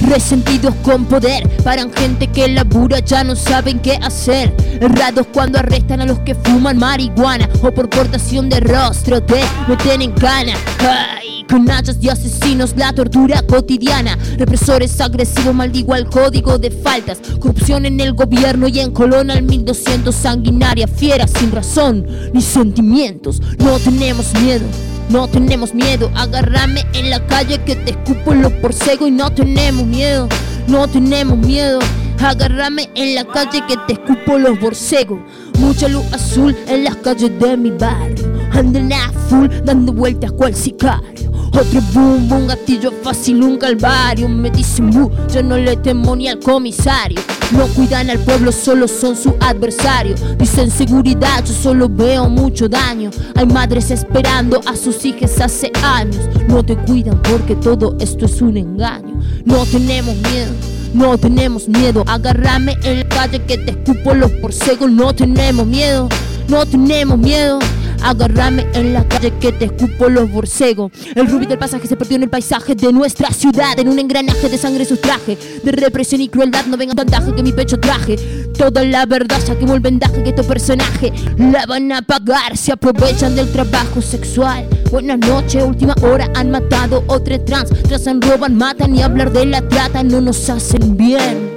Resentidos 0.00 0.74
con 0.82 1.06
poder, 1.06 1.48
paran 1.64 1.92
gente 1.92 2.28
que 2.28 2.48
labura, 2.48 3.00
ya 3.00 3.24
no 3.24 3.34
saben 3.34 3.80
qué 3.80 3.98
hacer. 4.02 4.54
Errados 4.80 5.26
cuando 5.32 5.58
arrestan 5.58 6.00
a 6.00 6.06
los 6.06 6.18
que 6.20 6.34
fuman 6.34 6.78
marihuana 6.78 7.48
o 7.62 7.72
por 7.72 7.88
portación 7.88 8.48
de 8.48 8.60
rostro 8.60 9.22
te 9.22 9.40
meten 9.66 10.02
en 10.02 10.12
cana. 10.12 10.52
Ay, 10.80 11.44
con 11.48 11.68
hachas 11.70 11.96
y 12.00 12.08
asesinos, 12.08 12.74
la 12.76 12.92
tortura 12.92 13.42
cotidiana. 13.42 14.18
Represores 14.36 15.00
agresivos, 15.00 15.54
maldigo 15.54 15.94
al 15.94 16.08
código 16.08 16.58
de 16.58 16.70
faltas. 16.70 17.18
Corrupción 17.40 17.86
en 17.86 17.98
el 18.00 18.12
gobierno 18.12 18.68
y 18.68 18.80
en 18.80 18.92
Colón 18.92 19.30
al 19.30 19.42
1200. 19.42 20.14
Sanguinaria, 20.14 20.86
fiera, 20.86 21.26
sin 21.26 21.52
razón 21.52 22.06
ni 22.32 22.42
sentimientos. 22.42 23.40
No 23.58 23.78
tenemos 23.78 24.32
miedo. 24.40 24.66
No 25.08 25.28
tenemos 25.28 25.72
miedo, 25.72 26.10
agárrame 26.16 26.84
en 26.92 27.10
la 27.10 27.24
calle 27.26 27.58
que 27.64 27.76
te 27.76 27.92
escupo 27.92 28.34
los 28.34 28.52
porcegos 28.54 29.08
y 29.08 29.12
no 29.12 29.30
tenemos 29.30 29.86
miedo, 29.86 30.28
no 30.66 30.88
tenemos 30.88 31.38
miedo, 31.38 31.78
agárrame 32.18 32.90
en 32.96 33.14
la 33.14 33.24
calle 33.24 33.62
que 33.68 33.76
te 33.86 33.92
escupo 33.92 34.36
los 34.36 34.58
borcegos. 34.58 35.20
Mucha 35.60 35.88
luz 35.88 36.04
azul 36.12 36.56
en 36.66 36.84
las 36.84 36.96
calles 36.96 37.30
de 37.38 37.56
mi 37.56 37.70
barrio, 37.70 38.32
andan 38.50 38.92
a 38.92 39.12
full 39.28 39.46
dando 39.64 39.92
vueltas 39.92 40.32
cual 40.32 40.54
sicario. 40.54 41.35
Otro 41.58 41.80
boom, 41.94 42.28
boom, 42.28 42.46
gatillo 42.48 42.92
fácil, 43.02 43.42
un 43.42 43.56
calvario. 43.56 44.28
Me 44.28 44.50
dicen, 44.50 44.90
bu, 44.90 45.10
yo 45.32 45.42
no 45.42 45.56
le 45.56 45.74
temo 45.78 46.14
ni 46.14 46.28
al 46.28 46.38
comisario. 46.38 47.18
No 47.52 47.66
cuidan 47.68 48.10
al 48.10 48.18
pueblo, 48.18 48.52
solo 48.52 48.86
son 48.86 49.16
su 49.16 49.34
adversario. 49.40 50.14
Dicen 50.36 50.70
seguridad, 50.70 51.42
yo 51.46 51.54
solo 51.54 51.88
veo 51.88 52.28
mucho 52.28 52.68
daño. 52.68 53.10
Hay 53.36 53.46
madres 53.46 53.90
esperando 53.90 54.60
a 54.66 54.76
sus 54.76 55.02
hijas 55.06 55.40
hace 55.40 55.72
años. 55.82 56.28
No 56.46 56.62
te 56.62 56.76
cuidan 56.76 57.22
porque 57.22 57.54
todo 57.56 57.96
esto 58.00 58.26
es 58.26 58.42
un 58.42 58.58
engaño. 58.58 59.18
No 59.46 59.64
tenemos 59.64 60.14
miedo. 60.14 60.52
No 60.92 61.16
tenemos 61.18 61.68
miedo, 61.68 62.04
agárrame 62.06 62.74
en 62.82 63.00
la 63.00 63.08
calle 63.08 63.42
que 63.42 63.58
te 63.58 63.70
escupo 63.70 64.14
los 64.14 64.30
porcegos. 64.32 64.90
No 64.90 65.14
tenemos 65.14 65.66
miedo, 65.66 66.08
no 66.48 66.64
tenemos 66.66 67.18
miedo. 67.18 67.58
Agárrame 68.02 68.66
en 68.74 68.92
la 68.92 69.06
calle 69.06 69.32
que 69.40 69.52
te 69.52 69.66
escupo 69.66 70.08
los 70.08 70.30
borcegos. 70.30 70.92
El 71.14 71.26
rubí 71.28 71.46
del 71.46 71.58
pasaje 71.58 71.86
se 71.86 71.96
perdió 71.96 72.16
en 72.16 72.24
el 72.24 72.30
paisaje 72.30 72.74
de 72.74 72.92
nuestra 72.92 73.30
ciudad. 73.30 73.78
En 73.78 73.88
un 73.88 73.98
engranaje 73.98 74.48
de 74.48 74.58
sangre 74.58 74.84
sustraje. 74.84 75.38
De 75.62 75.72
represión 75.72 76.20
y 76.20 76.28
crueldad 76.28 76.66
no 76.66 76.76
venga 76.76 76.94
bandaje 76.94 77.34
que 77.34 77.42
mi 77.42 77.52
pecho 77.52 77.78
traje. 77.78 78.16
Toda 78.56 78.84
la 78.84 79.06
verdad 79.06 79.40
saquemos 79.44 79.74
el 79.76 79.80
vendaje 79.80 80.22
que 80.22 80.30
este 80.30 80.44
personaje 80.44 81.12
la 81.38 81.66
van 81.66 81.92
a 81.92 82.02
pagar. 82.02 82.56
Se 82.56 82.72
aprovechan 82.72 83.34
del 83.36 83.50
trabajo 83.50 84.00
sexual. 84.00 84.66
Buenas 84.90 85.18
noches, 85.18 85.64
última 85.64 85.94
hora 86.02 86.30
han 86.34 86.50
matado 86.50 87.04
otra 87.08 87.44
trans. 87.44 87.70
Trazan, 87.82 88.22
roban, 88.22 88.56
matan 88.56 88.94
y 88.94 89.02
hablar 89.02 89.32
de 89.32 89.46
la 89.46 89.66
trata 89.68 90.02
no 90.02 90.20
nos 90.20 90.48
hacen 90.48 90.96
bien. 90.96 91.52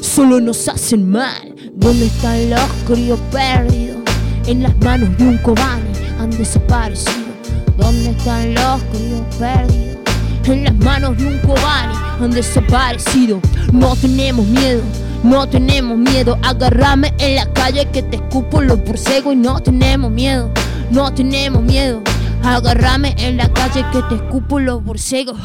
Solo 0.00 0.40
nos 0.40 0.68
hacen 0.68 1.10
mal. 1.10 1.54
¿Dónde 1.74 2.06
están 2.06 2.50
los 2.50 2.60
críos 2.86 3.18
perdidos? 3.32 4.03
En 4.46 4.62
las 4.62 4.76
manos 4.78 5.16
de 5.16 5.26
un 5.26 5.38
cobani 5.38 5.88
han 6.20 6.30
desaparecido. 6.30 7.32
¿Dónde 7.78 8.10
están 8.10 8.54
los 8.54 8.82
críos 8.92 9.22
perdidos? 9.38 9.98
En 10.44 10.64
las 10.64 10.74
manos 10.74 11.16
de 11.16 11.28
un 11.28 11.38
cobani 11.38 11.94
han 12.20 12.30
desaparecido. 12.30 13.40
No 13.72 13.96
tenemos 13.96 14.46
miedo, 14.46 14.82
no 15.22 15.48
tenemos 15.48 15.96
miedo. 15.96 16.38
Agárrame 16.42 17.14
en 17.18 17.36
la 17.36 17.50
calle 17.54 17.86
que 17.86 18.02
te 18.02 18.16
escupo 18.16 18.60
los 18.60 18.84
borcegos 18.84 19.32
y 19.32 19.36
no 19.36 19.60
tenemos 19.60 20.10
miedo, 20.10 20.50
no 20.90 21.12
tenemos 21.14 21.62
miedo. 21.62 22.02
Agárrame 22.42 23.14
en 23.16 23.38
la 23.38 23.50
calle 23.50 23.82
que 23.92 24.02
te 24.02 24.16
escupo 24.16 24.60
los 24.60 24.84
borcegos. 24.84 25.38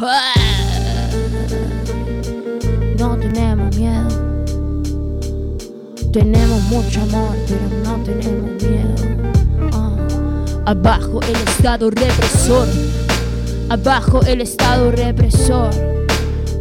No 2.98 3.16
tenemos 3.16 3.76
miedo. 3.78 4.29
Tenemos 6.12 6.64
mucho 6.64 7.02
amor, 7.02 7.36
pero 7.48 7.70
no 7.84 8.04
tenemos 8.04 8.64
miedo. 8.64 8.96
Ah. 9.72 9.96
Abajo 10.66 11.20
el 11.22 11.36
Estado 11.36 11.92
represor. 11.92 12.68
Abajo 13.70 14.22
el 14.26 14.42
Estado 14.42 14.92
represor. 14.92 15.70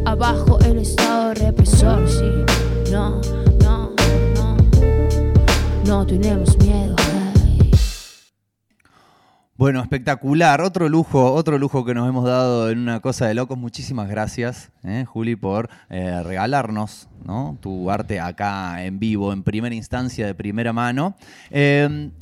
Abajo 0.04 0.58
el 0.66 0.78
Estado 0.78 1.32
represor, 1.32 2.06
sí. 2.06 2.90
No, 2.92 3.22
no, 3.62 3.94
no. 4.34 4.56
No 5.86 6.06
tenemos 6.06 6.58
miedo. 6.58 6.87
Bueno, 9.58 9.82
espectacular. 9.82 10.60
Otro 10.60 10.88
lujo, 10.88 11.32
otro 11.32 11.58
lujo 11.58 11.84
que 11.84 11.92
nos 11.92 12.08
hemos 12.08 12.24
dado 12.24 12.70
en 12.70 12.78
una 12.78 13.00
cosa 13.00 13.26
de 13.26 13.34
locos. 13.34 13.58
Muchísimas 13.58 14.08
gracias, 14.08 14.70
eh, 14.84 15.04
Juli, 15.04 15.34
por 15.34 15.68
eh, 15.90 16.22
regalarnos 16.22 17.08
¿no? 17.24 17.58
tu 17.60 17.90
arte 17.90 18.20
acá 18.20 18.84
en 18.84 19.00
vivo, 19.00 19.32
en 19.32 19.42
primera 19.42 19.74
instancia, 19.74 20.26
de 20.26 20.34
primera 20.36 20.72
mano. 20.72 21.16
Eh, 21.50 22.12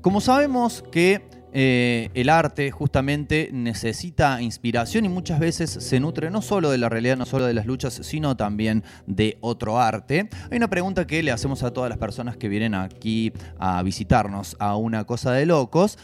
como 0.00 0.22
sabemos 0.22 0.82
que 0.90 1.28
eh, 1.52 2.10
el 2.12 2.28
arte 2.28 2.70
justamente 2.70 3.48
necesita 3.52 4.42
inspiración 4.42 5.06
y 5.06 5.08
muchas 5.08 5.40
veces 5.40 5.70
se 5.70 5.98
nutre 5.98 6.30
no 6.30 6.42
solo 6.42 6.70
de 6.70 6.78
la 6.78 6.88
realidad, 6.90 7.16
no 7.16 7.24
solo 7.24 7.46
de 7.46 7.54
las 7.54 7.64
luchas, 7.64 7.94
sino 8.02 8.36
también 8.36 8.84
de 9.06 9.38
otro 9.40 9.80
arte. 9.80 10.28
Hay 10.50 10.58
una 10.58 10.68
pregunta 10.68 11.06
que 11.06 11.22
le 11.22 11.30
hacemos 11.30 11.62
a 11.62 11.72
todas 11.72 11.88
las 11.88 11.98
personas 11.98 12.36
que 12.36 12.48
vienen 12.48 12.74
aquí 12.74 13.32
a 13.58 13.82
visitarnos 13.82 14.56
a 14.58 14.76
una 14.76 15.04
cosa 15.04 15.32
de 15.32 15.46
locos, 15.46 15.98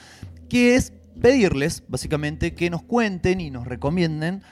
que 0.49 0.75
es 0.77 0.93
pedirles 1.21 1.83
básicamente 1.89 2.55
que 2.55 2.71
nos 2.71 2.83
cuenten 2.83 3.41
y 3.41 3.51
nos 3.51 3.67
recomienden 3.67 4.43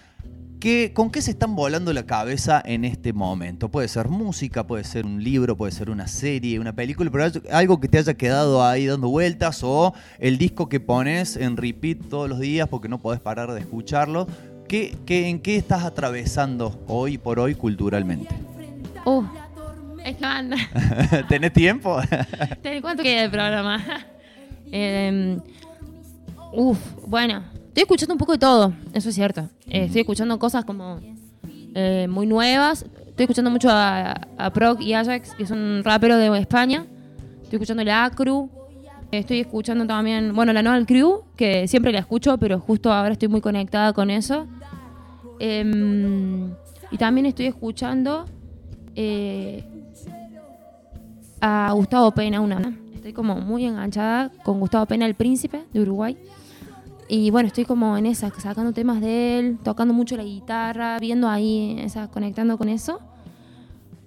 ¿Qué- 0.61 0.93
¿Con 0.95 1.11
qué 1.11 1.21
se 1.23 1.33
están 1.33 1.57
volando 1.57 1.93
la 1.93 2.07
cabeza 2.07 2.63
en 2.65 2.85
este 2.85 3.13
momento? 3.13 3.69
Puede 3.69 3.89
ser 3.89 4.07
música, 4.09 4.65
puede 4.65 4.85
ser 4.85 5.05
un 5.07 5.21
libro, 5.25 5.57
puede 5.57 5.73
ser 5.73 5.91
una 5.91 6.07
serie, 6.07 6.61
una 6.61 6.73
película, 6.73 7.11
pero 7.11 7.25
algo- 7.51 7.81
que 7.81 7.89
te 7.89 7.99
haya 7.99 8.15
quedado 8.15 8.65
ahí 8.65 8.87
dando 8.87 9.09
vueltas 9.09 9.65
o 9.65 9.93
el 10.21 10.39
disco 10.39 10.69
que 10.69 10.79
pones 10.79 11.35
en 11.35 11.57
repeat 11.57 11.99
todos 12.09 12.29
los 12.29 12.39
días 12.39 12.69
porque 12.69 12.89
no 12.89 13.01
podés 13.01 13.19
parar 13.21 13.51
de 13.51 13.59
escucharlo. 13.59 14.29
¿Qué, 14.69 14.97
qué- 15.05 15.29
en 15.29 15.41
qué 15.41 15.57
estás 15.57 15.83
atravesando 15.83 16.81
hoy 16.87 17.19
por 17.19 17.41
hoy 17.41 17.57
culturalmente? 17.57 18.33
Uh, 19.05 19.25
es 20.05 20.17
que 20.17 20.25
anda. 20.25 20.57
¿Tenés 21.29 21.53
tiempo? 21.55 21.99
¿Te- 22.63 22.81
¿Cuánto 22.81 23.03
queda 23.03 23.25
el 23.25 23.31
programa? 23.33 23.85
Eh, 24.75 25.37
uf, 26.53 26.79
bueno, 27.07 27.43
Estoy 27.73 27.85
escuchando 27.85 28.13
un 28.13 28.19
poco 28.19 28.33
de 28.33 28.39
todo, 28.39 28.75
eso 28.93 29.09
es 29.09 29.15
cierto. 29.15 29.49
Eh, 29.67 29.85
estoy 29.85 30.03
escuchando 30.03 30.39
cosas 30.39 30.67
como 30.67 31.01
eh, 31.75 32.07
muy 32.07 32.27
nuevas. 32.27 32.83
Estoy 32.83 33.25
escuchando 33.25 33.51
mucho 33.51 33.71
a, 33.71 34.13
a 34.37 34.53
Proc 34.53 34.83
y 34.83 34.93
Ajax, 34.93 35.35
que 35.35 35.47
son 35.47 35.83
raperos 35.83 36.19
de 36.19 36.39
España. 36.39 36.85
Estoy 37.43 37.57
escuchando 37.57 37.83
la 37.83 38.05
Acru. 38.05 38.51
Estoy 39.11 39.41
escuchando 39.41 39.87
también, 39.87 40.35
bueno, 40.35 40.53
la 40.53 40.63
Novel 40.63 40.85
Crew, 40.85 41.23
que 41.35 41.67
siempre 41.67 41.93
la 41.93 42.01
escucho, 42.01 42.37
pero 42.37 42.61
justo 42.61 42.93
ahora 42.93 43.13
estoy 43.13 43.29
muy 43.29 43.41
conectada 43.41 43.95
con 43.95 44.11
eso. 44.11 44.47
Em, 45.39 46.51
y 46.91 46.99
también 46.99 47.25
estoy 47.25 47.47
escuchando 47.47 48.27
eh, 48.95 49.65
a 51.41 51.73
Gustavo 51.73 52.11
Pena, 52.11 52.43
una. 52.43 52.77
Estoy 52.95 53.15
como 53.15 53.37
muy 53.37 53.65
enganchada 53.65 54.31
con 54.43 54.61
Gustavo 54.61 54.85
Pena, 54.85 55.07
el 55.07 55.15
príncipe 55.15 55.65
de 55.73 55.81
Uruguay. 55.81 56.19
Y 57.15 57.31
bueno, 57.31 57.49
estoy 57.49 57.67
como 57.67 57.99
en 57.99 58.07
esa, 58.07 58.31
sacando 58.41 58.73
temas 58.73 59.03
de 59.03 59.39
él, 59.39 59.59
tocando 59.63 59.93
mucho 59.93 60.17
la 60.17 60.25
guitarra, 60.25 60.99
viendo 60.99 61.29
ahí, 61.29 61.77
esa, 61.79 62.09
conectando 62.09 62.57
con 62.57 62.71
eso. 62.71 63.01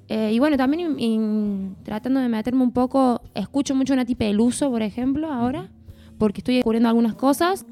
Eh, 0.07 0.31
y 0.33 0.39
bueno, 0.39 0.57
también 0.57 0.97
in- 0.97 0.99
in- 0.99 1.75
tratando 1.83 2.19
de 2.19 2.27
meterme 2.29 2.63
un 2.63 2.71
poco, 2.71 3.21
escucho 3.35 3.75
mucho 3.75 3.93
una 3.93 4.05
tipa 4.05 4.25
de 4.25 4.33
Luso, 4.33 4.71
por 4.71 4.81
ejemplo, 4.81 5.31
ahora, 5.31 5.69
porque 6.17 6.39
estoy 6.39 6.55
descubriendo 6.55 6.89
algunas 6.89 7.13
cosas. 7.13 7.67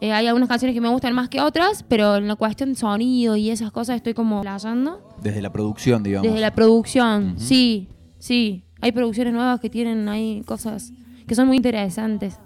Eh, 0.00 0.12
hay 0.12 0.28
algunas 0.28 0.48
canciones 0.48 0.74
que 0.76 0.80
me 0.80 0.90
gustan 0.90 1.12
más 1.12 1.28
que 1.28 1.40
otras, 1.40 1.82
pero 1.88 2.14
en 2.14 2.28
la 2.28 2.36
cuestión 2.36 2.68
de 2.68 2.76
sonido 2.76 3.34
y 3.34 3.50
esas 3.50 3.72
cosas 3.72 3.96
estoy 3.96 4.14
como 4.14 4.42
playando. 4.42 5.00
Desde 5.24 5.42
la 5.42 5.50
producción, 5.50 6.04
digamos. 6.04 6.28
Desde 6.28 6.40
la 6.40 6.52
producción, 6.54 7.34
sí, 7.36 7.88
sí. 8.20 8.62
Hay 8.80 8.92
producciones 8.92 9.32
nuevas 9.34 9.58
que 9.58 9.70
tienen 9.70 10.08
ahí 10.08 10.42
cosas 10.46 10.92
que 11.26 11.34
son 11.34 11.48
muy 11.48 11.56
interesantes. 11.56 12.38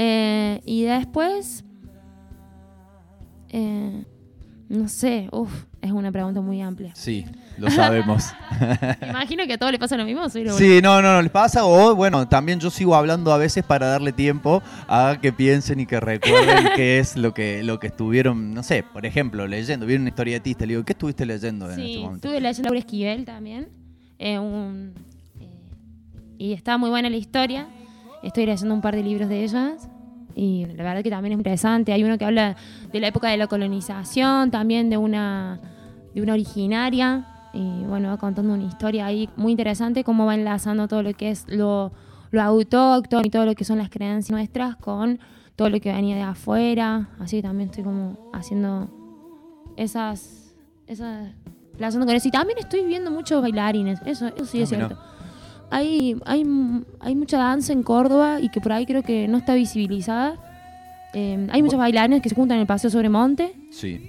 Eh, 0.00 0.60
y 0.64 0.82
después, 0.84 1.64
eh, 3.50 4.04
no 4.68 4.88
sé, 4.88 5.28
uf, 5.32 5.64
es 5.80 5.90
una 5.90 6.12
pregunta 6.12 6.40
muy 6.40 6.60
amplia. 6.60 6.92
Sí, 6.94 7.24
lo 7.56 7.70
sabemos. 7.70 8.32
Imagino 9.08 9.46
que 9.46 9.54
a 9.54 9.58
todos 9.58 9.72
les 9.72 9.80
pasa 9.80 9.96
lo 9.96 10.04
mismo. 10.04 10.28
soy 10.28 10.44
lo 10.44 10.52
Sí, 10.52 10.80
no, 10.82 11.00
no, 11.02 11.14
no 11.14 11.22
les 11.22 11.30
pasa. 11.30 11.64
O 11.64 11.94
bueno, 11.94 12.28
también 12.28 12.60
yo 12.60 12.70
sigo 12.70 12.94
hablando 12.94 13.32
a 13.32 13.38
veces 13.38 13.64
para 13.64 13.86
darle 13.88 14.12
tiempo 14.12 14.62
a 14.86 15.18
que 15.20 15.32
piensen 15.32 15.80
y 15.80 15.86
que 15.86 15.98
recuerden 15.98 16.68
qué 16.76 16.98
es 16.98 17.16
lo 17.16 17.32
que, 17.34 17.62
lo 17.62 17.80
que 17.80 17.86
estuvieron, 17.88 18.52
no 18.54 18.62
sé, 18.62 18.82
por 18.84 19.06
ejemplo, 19.06 19.46
leyendo. 19.46 19.86
Vieron 19.86 20.02
una 20.02 20.10
historietista, 20.10 20.66
le 20.66 20.74
digo, 20.74 20.84
¿qué 20.84 20.92
estuviste 20.92 21.24
leyendo 21.26 21.64
en 21.66 21.80
este 21.80 21.84
Sí, 21.94 21.98
momento? 21.98 22.28
estuve 22.28 22.40
leyendo 22.40 22.68
a 22.68 22.70
Laura 22.70 22.78
Esquivel 22.78 23.24
también. 23.24 23.68
eh, 24.18 24.38
un- 24.38 24.92
eh, 25.40 25.46
y 26.38 26.52
está 26.52 26.76
muy 26.76 26.90
buena 26.90 27.08
la 27.08 27.16
historia. 27.16 27.66
Estoy 28.22 28.46
leyendo 28.46 28.74
un 28.74 28.80
par 28.80 28.94
de 28.94 29.02
libros 29.02 29.28
de 29.28 29.44
ellas. 29.44 29.88
Y 30.34 30.66
la 30.76 30.84
verdad 30.84 31.02
que 31.02 31.10
también 31.10 31.32
es 31.32 31.38
interesante. 31.38 31.92
Hay 31.92 32.04
uno 32.04 32.16
que 32.18 32.24
habla 32.24 32.56
de 32.92 33.00
la 33.00 33.08
época 33.08 33.28
de 33.28 33.36
la 33.36 33.46
colonización, 33.48 34.50
también 34.50 34.88
de 34.90 34.96
una, 34.96 35.60
de 36.14 36.22
una 36.22 36.32
originaria. 36.34 37.26
Y 37.52 37.84
bueno, 37.84 38.08
va 38.08 38.18
contando 38.18 38.52
una 38.52 38.64
historia 38.64 39.06
ahí 39.06 39.28
muy 39.36 39.52
interesante, 39.52 40.04
cómo 40.04 40.26
va 40.26 40.34
enlazando 40.34 40.86
todo 40.86 41.02
lo 41.02 41.12
que 41.14 41.30
es 41.30 41.44
lo, 41.48 41.92
lo 42.30 42.42
autóctono 42.42 43.22
y 43.24 43.30
todo 43.30 43.46
lo 43.46 43.54
que 43.54 43.64
son 43.64 43.78
las 43.78 43.88
creencias 43.88 44.30
nuestras 44.30 44.76
con 44.76 45.18
todo 45.56 45.70
lo 45.70 45.80
que 45.80 45.92
venía 45.92 46.14
de 46.14 46.22
afuera. 46.22 47.08
Así 47.18 47.36
que 47.38 47.42
también 47.42 47.70
estoy 47.70 47.82
como 47.84 48.30
haciendo 48.32 48.88
esas, 49.76 50.54
esas 50.86 51.30
con 51.78 52.10
eso. 52.10 52.28
Y 52.28 52.30
también 52.30 52.58
estoy 52.58 52.84
viendo 52.84 53.10
muchos 53.10 53.40
bailarines, 53.42 54.00
eso, 54.04 54.28
eso 54.28 54.44
sí 54.44 54.60
Ah, 54.60 54.62
es 54.64 54.70
mirá. 54.72 54.86
cierto. 54.88 55.04
Hay, 55.70 56.16
hay, 56.24 56.44
hay 57.00 57.14
mucha 57.14 57.38
danza 57.38 57.72
en 57.72 57.82
Córdoba 57.82 58.40
y 58.40 58.48
que 58.48 58.60
por 58.60 58.72
ahí 58.72 58.86
creo 58.86 59.02
que 59.02 59.28
no 59.28 59.38
está 59.38 59.54
visibilizada. 59.54 60.34
Eh, 61.14 61.46
hay 61.50 61.62
muchos 61.62 61.78
bailarines 61.78 62.22
que 62.22 62.28
se 62.28 62.34
juntan 62.34 62.56
en 62.56 62.60
el 62.62 62.66
Paseo 62.66 62.90
sobre 62.90 63.08
Monte, 63.08 63.52
Sí. 63.70 64.00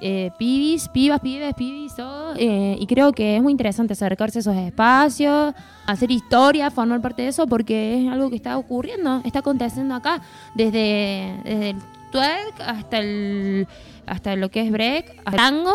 eh, 0.00 0.30
pibis, 0.38 0.88
pibas, 0.88 1.20
pibes, 1.20 1.54
pibis, 1.54 1.94
todo. 1.94 2.34
eh, 2.36 2.76
y 2.80 2.86
creo 2.86 3.12
que 3.12 3.36
es 3.36 3.42
muy 3.42 3.52
interesante 3.52 3.92
acercarse 3.92 4.38
a 4.38 4.40
esos 4.40 4.56
espacios, 4.56 5.54
hacer 5.86 6.10
historia, 6.10 6.70
formar 6.70 7.00
parte 7.00 7.22
de 7.22 7.28
eso, 7.28 7.46
porque 7.46 8.02
es 8.04 8.10
algo 8.12 8.28
que 8.30 8.36
está 8.36 8.58
ocurriendo, 8.58 9.22
está 9.24 9.38
aconteciendo 9.40 9.94
acá, 9.94 10.20
desde, 10.56 11.32
desde 11.44 11.70
el 11.70 11.76
twerk 12.10 12.60
hasta 12.66 12.98
el 12.98 13.66
hasta 14.06 14.34
lo 14.34 14.50
que 14.50 14.62
es 14.62 14.70
break, 14.72 15.10
hasta 15.24 15.30
el 15.30 15.36
tango 15.36 15.72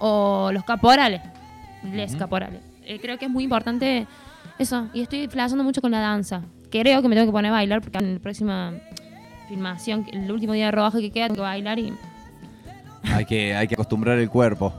o 0.00 0.50
los 0.52 0.64
caporales, 0.64 1.20
les 1.92 2.16
caporales. 2.16 2.60
Eh, 2.84 2.98
creo 3.00 3.18
que 3.18 3.26
es 3.26 3.30
muy 3.30 3.44
importante 3.44 4.06
eso, 4.58 4.88
y 4.92 5.02
estoy 5.02 5.28
flasheando 5.28 5.64
mucho 5.64 5.80
con 5.80 5.90
la 5.90 6.00
danza. 6.00 6.42
Creo 6.70 7.00
que 7.02 7.08
me 7.08 7.14
tengo 7.14 7.26
que 7.28 7.32
poner 7.32 7.50
a 7.50 7.54
bailar 7.54 7.80
porque 7.80 7.98
en 7.98 8.14
la 8.14 8.20
próxima 8.20 8.72
filmación, 9.48 10.06
el 10.12 10.30
último 10.30 10.52
día 10.52 10.66
de 10.66 10.70
rodaje 10.72 11.00
que 11.00 11.10
queda, 11.10 11.26
tengo 11.26 11.36
que 11.36 11.42
bailar 11.42 11.78
y 11.78 11.92
Hay 13.04 13.24
que, 13.24 13.54
hay 13.54 13.66
que 13.68 13.74
acostumbrar 13.74 14.18
el 14.18 14.28
cuerpo. 14.28 14.72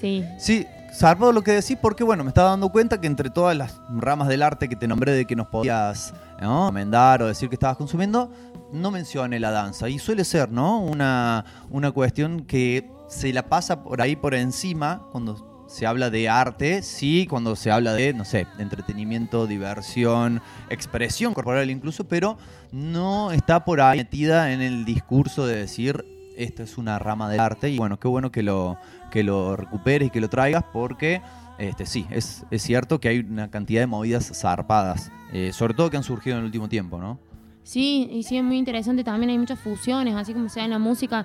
sí. 0.00 0.24
Sí, 0.38 0.66
zarpado 0.94 1.32
lo 1.32 1.42
que 1.42 1.52
decís 1.52 1.76
porque, 1.80 2.04
bueno, 2.04 2.22
me 2.22 2.28
estaba 2.28 2.50
dando 2.50 2.68
cuenta 2.68 3.00
que 3.00 3.06
entre 3.06 3.30
todas 3.30 3.56
las 3.56 3.80
ramas 3.88 4.28
del 4.28 4.42
arte 4.42 4.68
que 4.68 4.76
te 4.76 4.86
nombré 4.86 5.12
de 5.12 5.24
que 5.24 5.34
nos 5.34 5.46
podías 5.48 6.12
¿no? 6.40 6.64
recomendar 6.66 7.22
o 7.22 7.26
decir 7.28 7.48
que 7.48 7.54
estabas 7.56 7.76
consumiendo, 7.78 8.30
no 8.72 8.90
mencioné 8.90 9.40
la 9.40 9.50
danza. 9.50 9.88
Y 9.88 9.98
suele 9.98 10.24
ser, 10.24 10.50
¿no? 10.50 10.80
Una, 10.80 11.44
una 11.70 11.90
cuestión 11.92 12.44
que 12.44 12.90
se 13.08 13.32
la 13.32 13.44
pasa 13.48 13.82
por 13.82 14.00
ahí 14.02 14.16
por 14.16 14.34
encima 14.34 15.02
cuando 15.12 15.51
se 15.72 15.86
habla 15.86 16.10
de 16.10 16.28
arte, 16.28 16.82
sí, 16.82 17.26
cuando 17.26 17.56
se 17.56 17.70
habla 17.70 17.94
de, 17.94 18.12
no 18.12 18.26
sé, 18.26 18.46
entretenimiento, 18.58 19.46
diversión, 19.46 20.42
expresión 20.68 21.32
corporal 21.32 21.70
incluso, 21.70 22.04
pero 22.04 22.36
no 22.72 23.32
está 23.32 23.64
por 23.64 23.80
ahí 23.80 23.98
metida 23.98 24.52
en 24.52 24.60
el 24.60 24.84
discurso 24.84 25.46
de 25.46 25.56
decir 25.56 26.04
esto 26.36 26.62
es 26.62 26.76
una 26.76 26.98
rama 26.98 27.30
del 27.30 27.40
arte 27.40 27.70
y 27.70 27.78
bueno, 27.78 27.98
qué 27.98 28.06
bueno 28.06 28.30
que 28.30 28.42
lo, 28.42 28.76
que 29.10 29.22
lo 29.22 29.56
recuperes 29.56 30.08
y 30.08 30.10
que 30.10 30.20
lo 30.20 30.28
traigas 30.28 30.62
porque 30.74 31.22
este, 31.58 31.86
sí, 31.86 32.06
es, 32.10 32.44
es 32.50 32.62
cierto 32.62 33.00
que 33.00 33.08
hay 33.08 33.20
una 33.20 33.50
cantidad 33.50 33.80
de 33.80 33.86
movidas 33.86 34.30
zarpadas, 34.38 35.10
eh, 35.32 35.52
sobre 35.54 35.72
todo 35.72 35.88
que 35.88 35.96
han 35.96 36.04
surgido 36.04 36.36
en 36.36 36.40
el 36.40 36.46
último 36.46 36.68
tiempo, 36.68 36.98
¿no? 36.98 37.18
Sí, 37.62 38.10
y 38.12 38.24
sí 38.24 38.36
es 38.36 38.44
muy 38.44 38.58
interesante. 38.58 39.04
También 39.04 39.30
hay 39.30 39.38
muchas 39.38 39.58
fusiones, 39.58 40.16
así 40.16 40.34
como 40.34 40.48
sea 40.48 40.64
en 40.64 40.70
la 40.70 40.78
música. 40.78 41.24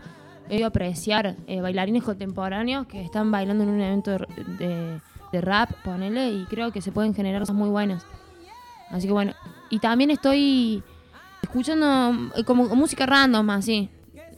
He 0.50 0.56
ido 0.58 0.66
a 0.66 0.70
apreciar 0.70 1.36
eh, 1.48 1.62
bailarines 1.62 2.04
contemporáneos 2.04 2.88
que 2.88 3.02
están 3.02 3.32
bailando 3.32 3.64
en 3.64 3.70
un 3.70 3.82
evento 3.82 4.12
de, 4.12 4.26
de- 4.66 5.00
de 5.32 5.42
rap, 5.42 5.70
ponele, 5.84 6.30
y 6.32 6.46
creo 6.46 6.72
que 6.72 6.82
se 6.82 6.92
pueden 6.94 7.14
generar 7.14 7.42
cosas 7.42 7.56
muy 7.56 7.70
buenas. 7.70 8.06
Así 8.90 9.08
que 9.08 9.14
bueno. 9.14 9.34
Y 9.70 9.80
también 9.80 10.10
estoy 10.10 10.82
escuchando 11.42 12.32
eh, 12.36 12.44
como 12.44 12.64
música 12.76 13.06
random, 13.06 13.50
así. 13.50 13.90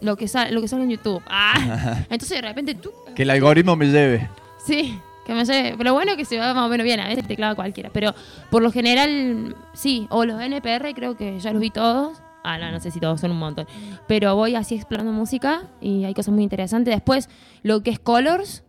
Lo 0.01 0.15
que, 0.15 0.27
sale, 0.27 0.51
lo 0.51 0.61
que 0.61 0.67
sale 0.67 0.83
en 0.83 0.89
YouTube. 0.91 1.21
Ah. 1.27 1.99
Entonces 2.09 2.29
de 2.29 2.41
repente 2.41 2.73
tú. 2.75 2.91
Que 3.15 3.23
el 3.23 3.29
algoritmo 3.29 3.75
me 3.75 3.85
lleve. 3.87 4.29
Sí, 4.65 4.97
que 5.25 5.33
me 5.33 5.45
sé. 5.45 5.75
Pero 5.77 5.93
bueno 5.93 6.15
que 6.15 6.25
se 6.25 6.37
va 6.39 6.53
más 6.53 6.65
o 6.65 6.69
menos 6.69 6.85
bien. 6.85 6.99
A 7.01 7.07
veces 7.09 7.27
te 7.27 7.35
clava 7.35 7.53
cualquiera. 7.53 7.89
Pero 7.93 8.15
por 8.49 8.63
lo 8.63 8.71
general, 8.71 9.55
sí. 9.73 10.07
O 10.09 10.25
los 10.25 10.41
NPR 10.41 10.93
creo 10.95 11.15
que 11.17 11.39
ya 11.39 11.51
los 11.51 11.61
vi 11.61 11.69
todos. 11.69 12.19
Ah, 12.43 12.57
no, 12.57 12.71
no 12.71 12.79
sé 12.79 12.91
si 12.91 12.99
todos 12.99 13.19
son 13.19 13.31
un 13.31 13.39
montón. 13.39 13.67
Pero 14.07 14.35
voy 14.35 14.55
así 14.55 14.75
explorando 14.75 15.11
música 15.11 15.63
y 15.81 16.05
hay 16.05 16.13
cosas 16.13 16.33
muy 16.33 16.43
interesantes. 16.43 16.93
Después, 16.93 17.29
lo 17.63 17.83
que 17.83 17.91
es 17.91 17.99
Colors. 17.99 18.63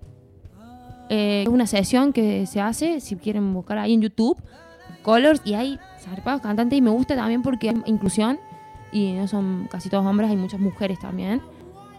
eh, 1.08 1.42
es 1.42 1.48
una 1.48 1.66
sesión 1.66 2.12
que 2.12 2.46
se 2.46 2.60
hace, 2.60 3.00
si 3.00 3.16
quieren 3.16 3.52
buscar 3.52 3.78
ahí 3.78 3.94
en 3.94 4.02
YouTube. 4.02 4.40
Colors 5.02 5.40
y 5.44 5.54
hay 5.54 5.78
zarpados 6.00 6.42
cantantes 6.42 6.78
y 6.78 6.82
me 6.82 6.90
gusta 6.90 7.16
también 7.16 7.42
porque 7.42 7.68
es 7.70 7.74
inclusión 7.86 8.38
y 8.92 9.12
no 9.12 9.28
son 9.28 9.68
casi 9.70 9.88
todos 9.88 10.04
hombres, 10.04 10.30
hay 10.30 10.36
muchas 10.36 10.60
mujeres 10.60 10.98
también. 10.98 11.40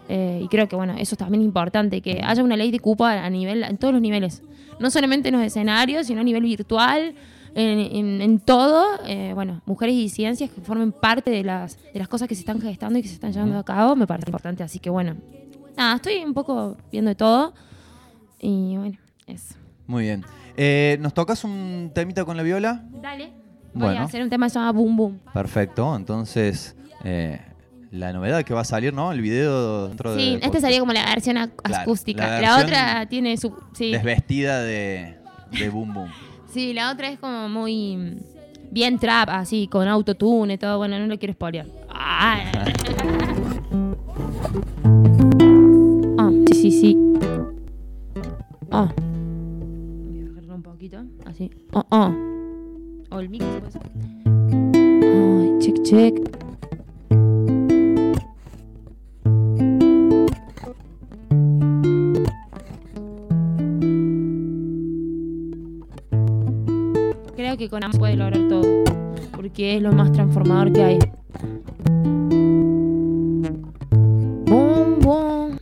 Eh, 0.09 0.41
y 0.43 0.47
creo 0.49 0.67
que 0.67 0.75
bueno, 0.75 0.93
eso 0.97 1.15
es 1.15 1.19
también 1.19 1.41
importante, 1.41 2.01
que 2.01 2.21
haya 2.23 2.43
una 2.43 2.57
ley 2.57 2.69
de 2.69 2.79
cupo 2.79 3.05
a 3.05 3.29
nivel, 3.29 3.63
en 3.63 3.77
todos 3.77 3.93
los 3.93 4.01
niveles. 4.01 4.43
No 4.79 4.89
solamente 4.89 5.29
en 5.29 5.35
los 5.35 5.43
escenarios, 5.43 6.07
sino 6.07 6.21
a 6.21 6.23
nivel 6.23 6.43
virtual, 6.43 7.15
en, 7.55 7.79
en- 7.79 8.21
en 8.21 8.39
todo. 8.39 8.85
Eh, 9.07 9.31
bueno, 9.33 9.61
mujeres 9.65 9.95
y 9.95 10.01
disidencias 10.03 10.49
que 10.49 10.61
formen 10.61 10.91
parte 10.91 11.31
de 11.31 11.43
las, 11.43 11.77
de 11.93 11.99
las 11.99 12.07
cosas 12.07 12.27
que 12.27 12.35
se 12.35 12.41
están 12.41 12.61
gestando 12.61 12.97
y 12.99 13.01
que 13.01 13.07
se 13.07 13.15
están 13.15 13.31
llevando 13.33 13.57
a 13.57 13.63
cabo, 13.65 13.95
me 13.95 14.07
parece 14.07 14.29
importante. 14.29 14.63
Así 14.63 14.79
que 14.79 14.89
bueno, 14.89 15.15
nada, 15.77 15.95
estoy 15.95 16.17
un 16.23 16.33
poco 16.33 16.77
viendo 16.91 17.09
de 17.09 17.15
todo. 17.15 17.53
Y 18.39 18.77
bueno, 18.77 18.97
eso. 19.27 19.55
Muy 19.87 20.03
bien. 20.03 20.23
Eh, 20.57 20.97
¿Nos 21.01 21.13
tocas 21.13 21.43
un 21.43 21.91
temita 21.93 22.25
con 22.25 22.35
la 22.37 22.43
viola? 22.43 22.83
Dale. 23.01 23.31
Voy 23.73 23.83
Bueno. 23.85 24.01
a 24.01 24.03
hacer 24.03 24.21
un 24.21 24.29
tema 24.29 24.47
que 24.47 24.49
se 24.51 24.59
llama 24.59 24.71
Boom 24.73 24.97
Boom. 24.97 25.19
Perfecto, 25.33 25.95
entonces 25.95 26.75
eh, 27.05 27.39
la 27.91 28.11
novedad 28.11 28.43
que 28.43 28.53
va 28.53 28.61
a 28.61 28.65
salir, 28.65 28.93
¿no? 28.93 29.11
El 29.13 29.21
video 29.21 29.87
dentro 29.87 30.13
Sí, 30.17 30.37
de... 30.37 30.45
este 30.45 30.59
sería 30.59 30.79
como 30.81 30.91
la 30.91 31.05
versión 31.05 31.37
acústica. 31.37 32.25
la 32.27 32.41
La, 32.41 32.55
versión 32.57 32.65
otra 32.67 33.05
tiene 33.07 33.37
su. 33.37 33.53
Sí. 33.73 33.91
Desvestida 33.91 34.61
de, 34.61 35.17
de 35.57 35.69
Boom 35.69 35.93
Boom. 35.93 36.09
Sí, 36.51 36.73
la 36.73 36.91
otra 36.91 37.09
es 37.09 37.17
como 37.17 37.47
muy 37.47 37.95
mm, 37.95 38.17
bien 38.71 38.99
trap, 38.99 39.29
así, 39.29 39.67
con 39.67 39.87
autotune 39.87 40.55
y 40.55 40.57
todo. 40.57 40.77
Bueno, 40.77 40.99
no 40.99 41.07
lo 41.07 41.17
quiero 41.17 41.33
spoilear. 41.33 41.67
Ah, 46.17 46.29
sí, 46.51 46.53
sí, 46.53 46.71
sí. 46.71 46.97
Ah. 48.69 48.91
Voy 48.95 50.19
a 50.19 50.27
bajarlo 50.27 50.55
un 50.55 50.61
poquito, 50.61 50.97
así. 51.25 51.49
Oh, 51.73 51.83
oh. 51.89 52.13
O 53.09 53.19
el 53.19 53.29
micro. 53.29 53.47
Ay, 54.75 55.57
check, 55.59 55.81
check. 55.83 56.40
Con 67.71 67.85
amor 67.85 67.97
puede 67.97 68.17
lograr 68.17 68.47
todo. 68.49 68.83
Porque 69.31 69.77
es 69.77 69.81
lo 69.81 69.93
más 69.93 70.11
transformador 70.11 70.73
que 70.73 70.83
hay. 70.83 70.99
Boom, 74.45 74.99
boom. 74.99 75.57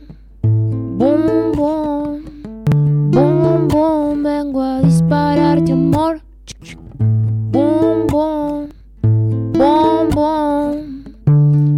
Boom, 0.98 1.52
boom. 1.54 2.24
Boom, 3.12 3.68
boom. 3.68 4.22
Vengo 4.24 4.60
a 4.60 4.80
dispararte 4.82 5.72
amor. 5.72 6.20
Boom, 7.52 8.06
boom. 8.08 8.68
Boom, 9.52 10.08
boom. 10.10 11.04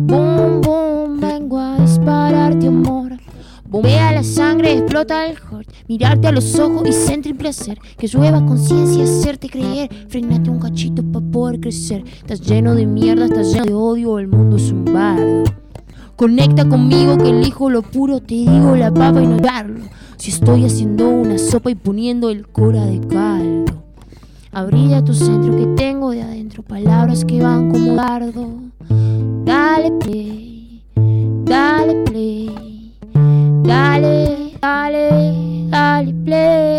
Boom, 0.07 0.61
boom. 0.63 1.21
Vengo 1.21 1.59
a 1.59 1.77
dispararte 1.77 2.69
amor. 2.69 3.19
Bombea 3.67 4.13
la 4.13 4.25
sangre, 4.25 4.73
explota 4.73 5.27
el 5.27 5.37
heart. 5.37 5.69
Mirarte 5.89 6.29
a 6.29 6.33
los 6.33 6.59
ojos 6.59 6.89
y 6.89 6.93
sentir 6.93 7.22
placer. 7.43 7.79
Que 7.99 8.07
llueva 8.07 8.45
conciencia, 8.47 9.05
hacerte 9.05 9.49
creer. 9.49 9.91
Frenate 10.09 10.49
un 10.49 10.61
cachito 10.61 11.03
para 11.03 11.27
poder 11.27 11.61
crecer. 11.61 12.05
Estás 12.07 12.41
lleno 12.41 12.75
de 12.75 12.87
mierda, 12.87 13.27
estás 13.27 13.53
lleno 13.53 13.67
de 13.67 13.75
odio. 13.75 14.19
El 14.19 14.29
mundo 14.29 14.57
es 14.57 14.71
un 14.71 14.85
bardo. 14.85 15.45
Conecta 16.17 16.69
conmigo 16.69 17.19
que 17.19 17.31
elijo 17.31 17.69
lo 17.69 17.83
puro, 17.83 18.21
te 18.21 18.35
digo 18.35 18.77
la 18.77 18.93
papa 18.93 19.21
y 19.21 19.27
no 19.27 19.39
darlo. 19.39 19.81
Si 20.19 20.31
estoy 20.31 20.65
haciendo 20.65 21.09
una 21.09 21.37
sopa 21.37 21.71
y 21.71 21.75
poniendo 21.75 22.31
el 22.31 22.47
cora 22.47 22.87
de 22.87 23.01
caldo. 23.01 23.83
Abrilla 24.53 25.03
tu 25.03 25.15
centro 25.15 25.57
que 25.57 25.67
tengo 25.75 26.11
de 26.11 26.23
adentro, 26.23 26.63
palabras 26.63 27.25
que 27.25 27.43
van 27.43 27.73
como 27.73 27.95
dardo. 27.95 28.47
Dale 29.45 29.91
play, 29.99 30.85
dale 31.45 31.95
play, 32.05 32.95
dale, 33.65 34.53
dale, 34.61 35.67
dale 35.71 36.15
play. 36.25 36.72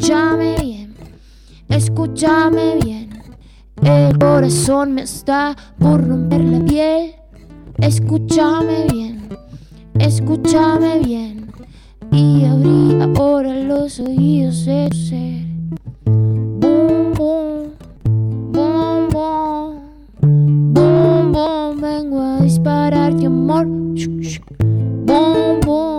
Escúchame 0.00 0.56
bien, 0.62 0.94
escúchame 1.68 2.76
bien. 2.82 3.10
El 3.82 4.18
corazón 4.18 4.94
me 4.94 5.02
está 5.02 5.54
por 5.78 6.02
romper 6.08 6.42
la 6.42 6.64
piel. 6.64 7.14
Escúchame 7.76 8.86
bien, 8.90 9.28
escúchame 9.98 11.00
bien. 11.00 11.52
Y 12.10 12.46
abrí 12.46 12.96
ahora 13.14 13.52
los 13.52 14.00
oídos 14.00 14.64
de 14.64 14.88
tu 14.88 14.96
ser. 14.96 15.44
Boom, 16.06 17.12
boom, 17.14 17.72
boom, 18.52 19.08
boom. 19.10 19.80
Boom, 20.72 21.32
boom, 21.32 21.80
vengo 21.82 22.22
a 22.22 22.40
dispararte 22.40 23.26
amor. 23.26 23.66
Boom, 23.66 25.60
boom, 25.66 25.89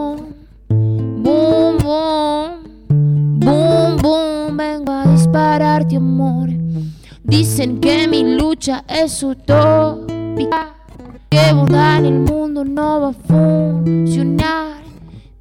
dispararte 5.31 5.95
amor. 5.95 6.49
Dicen 7.23 7.79
que 7.79 8.07
mi 8.07 8.35
lucha 8.35 8.83
es 8.87 9.23
utópica. 9.23 10.75
Que 11.29 11.53
bondad 11.53 11.99
en 11.99 12.05
el 12.05 12.19
mundo 12.19 12.65
no 12.65 13.01
va 13.01 13.09
a 13.09 13.13
funcionar. 13.13 14.81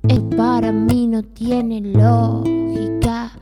Es 0.06 0.20
para 0.36 0.70
mí 0.70 1.08
no 1.08 1.22
tiene 1.22 1.80
lógica. 1.80 3.32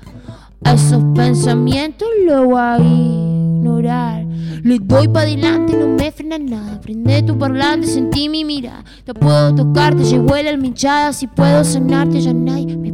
A 0.65 0.73
esos 0.73 1.05
pensamientos 1.15 2.09
lo 2.27 2.47
voy 2.47 2.61
a 2.61 2.79
ignorar. 2.79 4.25
Le 4.63 4.79
doy 4.79 5.07
para 5.09 5.27
adelante, 5.27 5.77
no 5.77 5.89
me 5.89 6.11
frena 6.11 6.39
nada. 6.39 6.81
Prende 6.81 7.23
tu 7.23 7.39
parlante, 7.39 7.87
sentí 7.87 8.29
mi 8.31 8.45
mirada. 8.45 8.85
Te 9.05 9.13
puedo 9.13 9.55
tocar, 9.55 9.95
te 9.95 10.05
llevo 10.05 10.35
la 10.37 10.51
almichada. 10.51 11.13
Si 11.13 11.27
puedo 11.27 11.63
sanarte, 11.63 12.21
ya 12.21 12.33
nadie 12.33 12.77
me. 12.77 12.88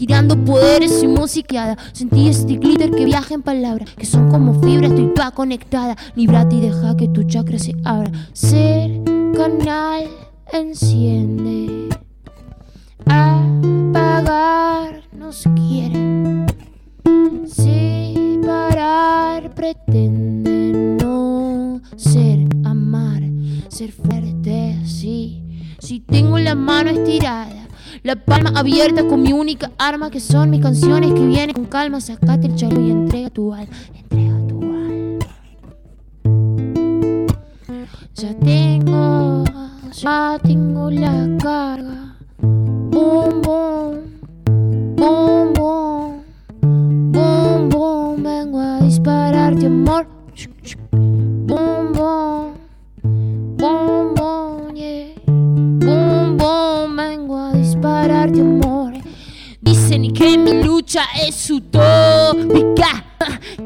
Tirando 0.00 0.34
poderes 0.46 1.02
y 1.02 1.06
musiqueada. 1.06 1.76
Sentí 1.92 2.28
este 2.28 2.56
glitter 2.56 2.90
que 2.90 3.04
viaja 3.04 3.34
en 3.34 3.42
palabras. 3.42 3.90
Que 3.98 4.06
son 4.06 4.30
como 4.30 4.58
fibras, 4.62 4.92
estoy 4.92 5.12
toda 5.12 5.30
conectada. 5.32 5.94
Librate 6.14 6.56
y 6.56 6.62
deja 6.62 6.96
que 6.96 7.06
tu 7.08 7.24
chakra 7.24 7.58
se 7.58 7.76
abra. 7.84 8.10
Ser 8.32 9.02
canal, 9.36 10.08
enciende. 10.54 11.90
Apagar 13.04 15.02
nos 15.12 15.44
quieren 15.54 16.46
separar 17.46 18.74
pretende 19.54 20.96
no 20.98 21.82
ser 21.96 22.38
amar 22.64 23.22
ser 23.68 23.92
fuerte 23.92 24.78
así 24.82 25.42
si 25.78 26.00
tengo 26.00 26.38
la 26.38 26.54
mano 26.54 26.88
estirada 26.88 27.68
la 28.02 28.16
palma 28.16 28.52
abierta 28.56 29.06
con 29.06 29.22
mi 29.22 29.32
única 29.32 29.70
arma 29.78 30.10
que 30.10 30.20
son 30.20 30.50
mis 30.50 30.60
canciones 30.60 31.12
que 31.12 31.26
vienen 31.26 31.54
con 31.54 31.66
calma. 31.66 32.00
Sacate 32.00 32.46
el 32.46 32.56
chaleco 32.56 32.80
y 32.80 32.90
entrega 32.90 33.30
tu 33.30 33.52
alma 33.52 33.74
entrega 33.94 34.36
tu 34.48 34.62
alma. 34.62 35.18
Ya 38.14 38.34
tengo 38.34 39.44
ya 39.92 40.38
tengo 40.42 40.90
la 40.90 41.36
carga. 41.38 42.16
Boom 42.40 43.42
boom 43.42 44.20
boom 44.96 45.52
boom 45.54 46.20
Boom, 46.62 47.68
boom, 47.68 48.22
vengo 48.22 48.60
a 48.60 48.80
dispararte 48.80 49.66
amor. 49.66 50.06
Dispararte 58.26 58.40
amor. 58.40 58.92
Dicen 59.60 60.12
que 60.12 60.38
mi 60.38 60.62
lucha 60.62 61.04
es 61.26 61.50
utópica, 61.50 63.04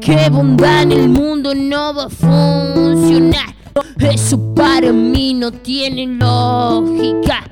que 0.01 0.29
bondad 0.29 0.83
en 0.83 0.91
el 0.91 1.09
mundo 1.09 1.53
no 1.55 1.93
va 1.93 2.05
a 2.05 2.09
funcionar. 2.09 3.55
Eso 3.99 4.53
para 4.53 4.91
mí 4.91 5.33
no 5.33 5.51
tiene 5.51 6.07
lógica. 6.07 7.49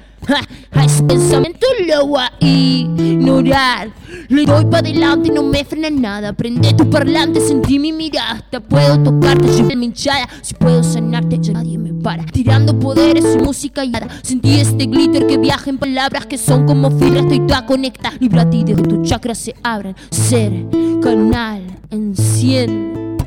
A 0.72 0.86
ese 0.86 1.04
pensamiento 1.04 1.68
lo 1.88 2.08
voy 2.08 2.22
a 2.22 2.32
ignorar. 2.40 3.92
Le 4.34 4.46
doy 4.48 4.66
para 4.66 4.80
adelante, 4.80 5.30
no 5.32 5.44
me 5.44 5.64
frena 5.64 5.92
nada. 5.92 6.34
Prende 6.34 6.74
tu 6.74 6.90
parlante, 6.90 7.40
sentí 7.40 7.78
mi 7.78 7.92
mirada. 7.92 8.44
Puedo 8.68 8.98
tocarte, 9.04 9.48
llevo 9.48 9.76
mi 9.76 9.86
hinchada. 9.86 10.28
Si 10.42 10.56
puedo 10.56 10.84
sanarte, 10.84 11.38
ya 11.40 11.54
nadie 11.54 11.78
me 11.78 11.94
para. 11.94 12.26
Tirando 12.26 12.80
poderes 12.80 13.24
y 13.36 13.44
música 13.44 13.86
y 13.86 13.90
nada. 13.90 14.08
Sentí 14.24 14.56
este 14.56 14.88
glitter 14.88 15.28
que 15.28 15.38
viaja 15.38 15.70
en 15.70 15.78
palabras 15.78 16.26
que 16.26 16.40
son 16.40 16.66
como 16.66 16.90
fibras. 16.90 17.26
Estoy 17.26 17.46
toda 17.46 17.68
conectada. 17.68 18.16
Líbrate 18.20 18.58
y 18.58 18.64
deja 18.64 18.82
que 18.82 18.88
tus 18.88 19.08
chakras 19.08 19.38
se 19.38 19.54
abran. 19.62 19.96
Ser 20.10 20.66
canal, 21.04 21.62
enciende. 21.92 23.18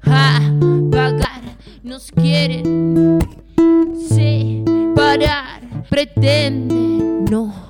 Apagar, 0.00 1.42
nos 1.82 2.10
quieren 2.12 3.18
separar, 4.08 5.60
pretende 5.90 6.74
no 7.30 7.67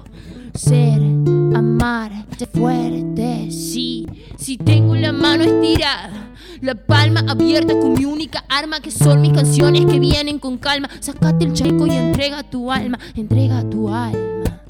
ser, 0.59 1.01
amar, 1.55 2.11
ser 2.37 2.49
fuerte, 2.49 3.51
sí, 3.51 4.07
si 4.37 4.59
tengo 4.59 4.95
la 4.97 5.13
mano 5.13 5.45
estirada. 5.45 6.25
La 6.61 6.75
palma 6.75 7.25
abierta 7.29 7.73
con 7.79 7.93
mi 7.95 8.05
única 8.05 8.45
arma 8.49 8.81
que 8.81 8.91
son 8.91 9.21
mis 9.21 9.33
canciones 9.33 9.87
que 9.87 10.01
vienen 10.01 10.41
con 10.41 10.59
calma. 10.59 10.91
Sácate 10.99 11.45
el 11.45 11.53
chaleco 11.53 11.87
y 11.87 11.93
entrega 11.93 12.43
tu 12.43 12.73
alma, 12.73 12.99
entrega 13.15 13.63
tu 13.71 13.89
alma. 13.89 14.63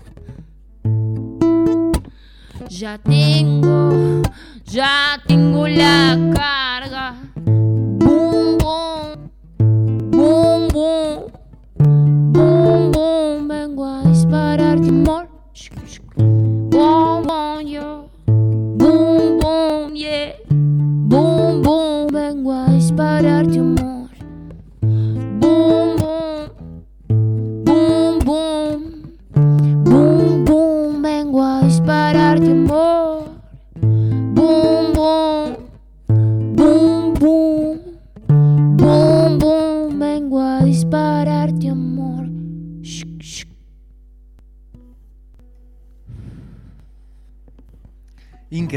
Ya 2.68 2.98
tengo, 2.98 4.22
ya 4.66 5.22
tengo 5.27 5.66
la 5.66 6.18
carga. 6.35 7.14
Boom, 7.46 8.59
boom, 8.59 9.31
boom, 10.11 10.68
boom. 10.68 11.33
Boom, 12.33 12.92
boom, 12.92 13.48
vengo 13.48 13.87
a 13.87 14.03
dispararte 14.03 14.90
amor. 14.90 15.38
Shuk, 15.59 15.75
shuk. 15.88 16.14
Boom, 16.14 17.27
boom, 17.27 17.66
yo. 17.66 18.09
Boom, 18.27 19.40
boom, 19.40 19.97
yeah. 19.97 20.35
Boom, 20.49 21.62
boom, 21.62 22.07
vengo 22.12 22.53
a 22.53 22.66
dispararte 22.71 23.59
amor. 23.59 23.77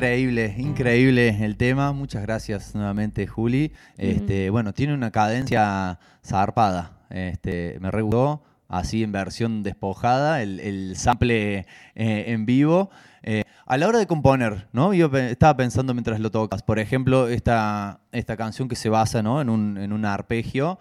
Increíble, 0.02 0.56
increíble 0.58 1.46
el 1.46 1.58
tema. 1.58 1.92
Muchas 1.92 2.24
gracias 2.24 2.74
nuevamente, 2.74 3.28
Juli. 3.28 3.72
Este, 4.00 4.50
Bueno, 4.50 4.74
tiene 4.74 4.96
una 4.96 5.12
cadencia 5.12 6.00
zarpada. 6.26 7.06
Este, 7.12 7.78
me 7.82 7.92
re 7.92 8.02
gustó, 8.02 8.42
así 8.68 9.04
en 9.04 9.12
versión 9.12 9.62
despojada, 9.62 10.42
el, 10.42 10.60
el 10.60 10.96
sample 10.98 11.60
eh, 11.60 11.66
en 11.94 12.48
vivo. 12.48 12.90
Eh, 13.22 13.44
A 13.68 13.78
la 13.78 13.88
hora 13.88 14.00
de 14.00 14.08
componer, 14.08 14.68
¿no? 14.74 14.92
Yo 14.96 15.06
estaba 15.16 15.56
pensando 15.56 15.94
mientras 15.94 16.20
lo 16.20 16.32
tocas. 16.32 16.64
Por 16.64 16.80
ejemplo, 16.80 17.28
esta, 17.28 18.00
esta 18.12 18.36
canción 18.36 18.68
que 18.68 18.76
se 18.76 18.90
basa 18.90 19.22
¿no? 19.22 19.40
en, 19.40 19.52
un, 19.52 19.78
en 19.78 19.94
un 19.94 20.06
arpegio. 20.06 20.80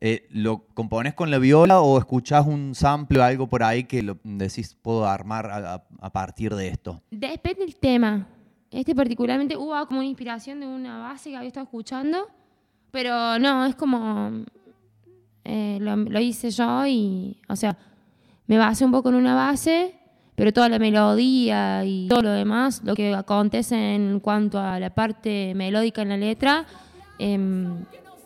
eh, 0.00 0.26
¿Lo 0.30 0.64
compones 0.72 1.12
con 1.12 1.30
la 1.30 1.36
viola 1.36 1.82
o 1.82 1.98
escuchás 1.98 2.46
un 2.46 2.74
sample 2.74 3.18
o 3.18 3.24
algo 3.24 3.46
por 3.46 3.62
ahí 3.62 3.84
que 3.84 4.02
lo 4.02 4.16
decís 4.24 4.74
puedo 4.80 5.06
armar 5.06 5.50
a 6.00 6.12
partir 6.14 6.54
de 6.54 6.68
esto? 6.68 7.02
Depende 7.10 7.60
del 7.66 7.76
tema. 7.76 8.26
Este 8.74 8.92
particularmente 8.92 9.56
hubo 9.56 9.86
como 9.86 10.00
una 10.00 10.08
inspiración 10.08 10.58
de 10.58 10.66
una 10.66 10.98
base 10.98 11.30
que 11.30 11.36
había 11.36 11.46
estado 11.46 11.62
escuchando, 11.62 12.26
pero 12.90 13.38
no, 13.38 13.66
es 13.66 13.76
como 13.76 14.44
eh, 15.44 15.78
lo, 15.80 15.94
lo 15.94 16.18
hice 16.18 16.50
yo 16.50 16.84
y, 16.84 17.40
o 17.48 17.54
sea, 17.54 17.78
me 18.48 18.58
basé 18.58 18.84
un 18.84 18.90
poco 18.90 19.10
en 19.10 19.14
una 19.14 19.36
base, 19.36 19.94
pero 20.34 20.52
toda 20.52 20.68
la 20.68 20.80
melodía 20.80 21.84
y 21.84 22.08
todo 22.08 22.22
lo 22.22 22.32
demás, 22.32 22.82
lo 22.84 22.96
que 22.96 23.14
acontece 23.14 23.94
en 23.94 24.18
cuanto 24.18 24.58
a 24.58 24.80
la 24.80 24.90
parte 24.90 25.52
melódica 25.54 26.02
en 26.02 26.08
la 26.08 26.16
letra, 26.16 26.66
em, 27.20 27.76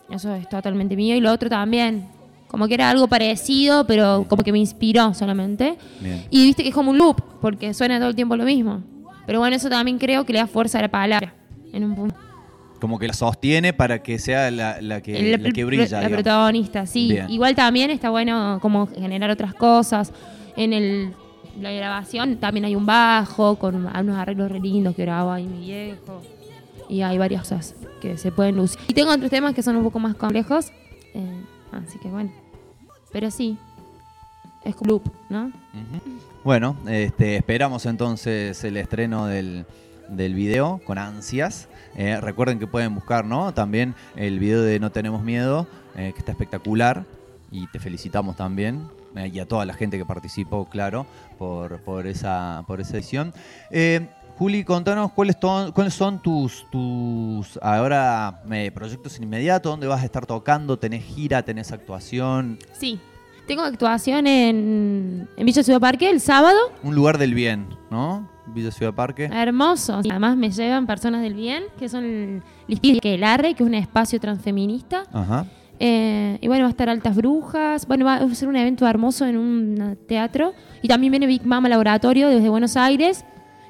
eso 0.09 0.35
es 0.35 0.49
totalmente 0.49 0.97
mío 0.97 1.15
y 1.15 1.21
lo 1.21 1.31
otro 1.31 1.51
también. 1.51 2.09
Como 2.47 2.67
que 2.67 2.73
era 2.73 2.89
algo 2.89 3.07
parecido, 3.07 3.87
pero 3.87 4.25
como 4.27 4.43
que 4.43 4.53
me 4.53 4.59
inspiró 4.59 5.13
solamente. 5.13 5.77
Bien. 6.01 6.25
Y 6.31 6.47
viste 6.47 6.63
que 6.63 6.71
es 6.71 6.75
como 6.75 6.93
un 6.93 6.97
loop, 6.97 7.21
porque 7.43 7.75
suena 7.75 7.99
todo 7.99 8.09
el 8.09 8.17
tiempo 8.17 8.35
lo 8.35 8.45
mismo. 8.45 8.83
Pero 9.29 9.41
bueno, 9.41 9.55
eso 9.55 9.69
también 9.69 9.99
creo 9.99 10.25
que 10.25 10.33
le 10.33 10.39
da 10.39 10.47
fuerza 10.47 10.79
a 10.79 10.83
la 10.83 10.89
palabra. 10.89 11.35
En 11.75 11.85
un 11.85 11.95
punto. 11.95 12.17
Como 12.81 12.99
que 12.99 13.07
la 13.07 13.13
sostiene 13.13 13.75
para 13.75 14.03
que 14.03 14.19
sea 14.19 14.51
la, 14.51 14.81
la 14.81 15.03
que, 15.03 15.35
El- 15.35 15.43
la 15.43 15.51
que 15.51 15.65
brilla. 15.65 15.85
La 15.85 15.99
digamos. 15.99 16.15
protagonista, 16.23 16.87
sí. 16.87 17.09
Bien. 17.11 17.29
Igual 17.29 17.55
también 17.55 17.91
está 17.91 18.09
bueno 18.09 18.59
como 18.63 18.87
generar 18.87 19.31
otras 19.31 19.53
cosas. 19.53 20.13
En 20.57 20.73
el, 20.73 21.13
la 21.61 21.71
grabación 21.73 22.39
también 22.39 22.65
hay 22.65 22.75
un 22.75 22.87
bajo 22.87 23.57
con 23.57 23.75
unos 23.75 24.17
arreglos 24.17 24.51
re 24.51 24.61
lindos 24.61 24.95
que 24.97 25.03
grababa 25.03 25.35
ahí 25.35 25.47
mi 25.47 25.59
viejo. 25.67 26.23
Y 26.89 27.03
hay 27.03 27.19
varias 27.19 27.43
cosas 27.43 27.75
que 28.01 28.17
se 28.17 28.33
pueden 28.33 28.57
lucir. 28.57 28.81
Y 28.89 28.95
tengo 28.95 29.13
otros 29.13 29.29
temas 29.31 29.53
que 29.55 29.63
son 29.63 29.77
un 29.77 29.83
poco 29.85 29.99
más 29.99 30.15
complejos. 30.15 30.73
eh, 31.15 31.43
así 31.73 31.99
que 31.99 32.09
bueno. 32.09 32.33
Pero 33.13 33.31
sí. 33.31 33.59
Es 34.69 34.77
loop, 34.87 35.11
¿no? 35.31 35.51
Bueno, 36.45 36.77
este, 36.87 37.37
esperamos 37.37 37.87
entonces 37.87 38.63
el 38.65 38.77
estreno 38.77 39.25
del, 39.27 39.65
del 40.11 40.35
video 40.35 40.81
con 40.85 40.99
ansias. 40.99 41.69
Eh, 41.97 42.21
recuerden 42.21 42.59
que 42.59 42.67
pueden 42.67 42.95
buscar 42.95 43.25
¿no? 43.25 43.55
también 43.55 43.95
el 44.15 44.39
video 44.39 44.61
de 44.61 44.79
No 44.79 44.93
Tenemos 44.93 45.23
Miedo, 45.23 45.67
eh, 45.97 46.13
que 46.13 46.19
está 46.19 46.33
espectacular. 46.33 47.07
Y 47.51 47.67
te 47.69 47.79
felicitamos 47.79 48.37
también. 48.37 48.87
eh, 49.17 49.31
y 49.33 49.39
a 49.39 49.49
toda 49.49 49.65
la 49.65 49.73
gente 49.73 49.97
que 49.97 50.05
participó, 50.05 50.69
claro, 50.69 51.07
por, 51.39 51.81
por, 51.81 52.07
esa, 52.07 52.63
por 52.67 52.79
esa 52.83 52.99
edición. 52.99 53.33
Eh, 53.71 54.07
Juli, 54.37 54.65
contanos 54.65 55.13
cuáles, 55.13 55.37
cuáles 55.37 55.95
son 55.95 56.21
tus, 56.21 56.67
tus 56.71 57.59
ahora 57.63 58.43
proyectos 58.75 59.19
inmediatos, 59.19 59.73
dónde 59.73 59.87
vas 59.87 60.03
a 60.03 60.05
estar 60.05 60.27
tocando, 60.27 60.79
tenés 60.79 61.05
gira, 61.05 61.43
tenés 61.43 61.73
actuación, 61.73 62.59
Sí. 62.79 63.01
Tengo 63.49 63.63
actuación 63.63 64.27
en, 64.27 65.27
en 65.35 65.47
Villa 65.47 65.63
Ciudad 65.63 65.81
Parque 65.81 66.11
el 66.11 66.21
sábado. 66.21 66.59
un 66.83 66.95
lugar 66.95 67.17
del 67.17 67.33
bien, 67.33 67.67
¿no? 67.91 68.29
Villa 68.47 68.71
Ciudad 68.71 68.93
Parque. 68.93 69.25
Hermoso. 69.25 69.95
Además 69.95 70.37
me 70.37 70.51
llevan 70.51 70.87
personas 70.87 71.23
del 71.23 71.33
bien, 71.33 71.65
que 71.79 71.89
son 71.89 72.43
Lispia 72.67 73.01
que 73.01 73.15
el 73.15 73.25
Arre, 73.25 73.55
que 73.55 73.63
es 73.63 73.67
un 73.67 73.75
espacio 73.75 74.21
transfeminista. 74.21 75.05
Ajá. 75.15 75.47
Eh, 75.81 76.37
y 76.43 76.47
bueno, 76.47 76.65
va 76.65 76.69
a 76.69 76.71
estar 76.73 76.91
Altas 76.91 77.17
Brujas. 77.17 77.87
Bueno, 77.87 78.05
va 78.05 78.17
a 78.17 78.35
ser 78.35 78.49
un 78.49 78.57
evento 78.57 78.87
hermoso 78.87 79.25
en 79.25 79.39
un 79.39 79.97
teatro. 80.07 80.53
Y 80.83 80.89
también 80.89 81.11
viene 81.11 81.27
Big 81.27 81.47
Mama 81.47 81.71
Laboratorio 81.71 82.29
desde 82.29 82.51
Buenos 82.51 82.77
Aires, 82.77 83.25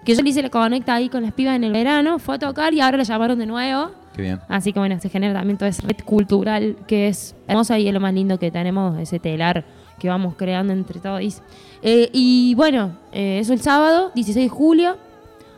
que 0.04 0.16
yo 0.16 0.22
le 0.22 0.30
hice 0.30 0.42
la 0.42 0.50
conecta 0.50 0.94
ahí 0.94 1.08
con 1.08 1.22
las 1.22 1.32
pibas 1.32 1.54
en 1.54 1.62
el 1.62 1.70
verano. 1.72 2.18
Fue 2.18 2.34
a 2.34 2.38
tocar 2.40 2.74
y 2.74 2.80
ahora 2.80 2.96
la 2.98 3.04
llamaron 3.04 3.38
de 3.38 3.46
nuevo. 3.46 3.92
Qué 4.18 4.22
bien. 4.22 4.40
Así 4.48 4.72
que 4.72 4.80
bueno, 4.80 4.98
se 4.98 5.08
genera 5.08 5.32
también 5.32 5.56
toda 5.58 5.68
esa 5.68 5.86
red 5.86 6.04
cultural 6.04 6.74
que 6.88 7.06
es 7.06 7.36
hermosa 7.46 7.78
y 7.78 7.86
es 7.86 7.94
lo 7.94 8.00
más 8.00 8.12
lindo 8.12 8.36
que 8.36 8.50
tenemos, 8.50 8.98
ese 8.98 9.20
telar 9.20 9.64
que 9.96 10.08
vamos 10.08 10.34
creando 10.36 10.72
entre 10.72 10.98
todos. 10.98 11.40
Eh, 11.82 12.10
y 12.12 12.52
bueno, 12.56 12.96
eh, 13.12 13.38
eso 13.38 13.52
el 13.52 13.60
sábado, 13.60 14.10
16 14.16 14.46
de 14.46 14.48
julio. 14.48 14.96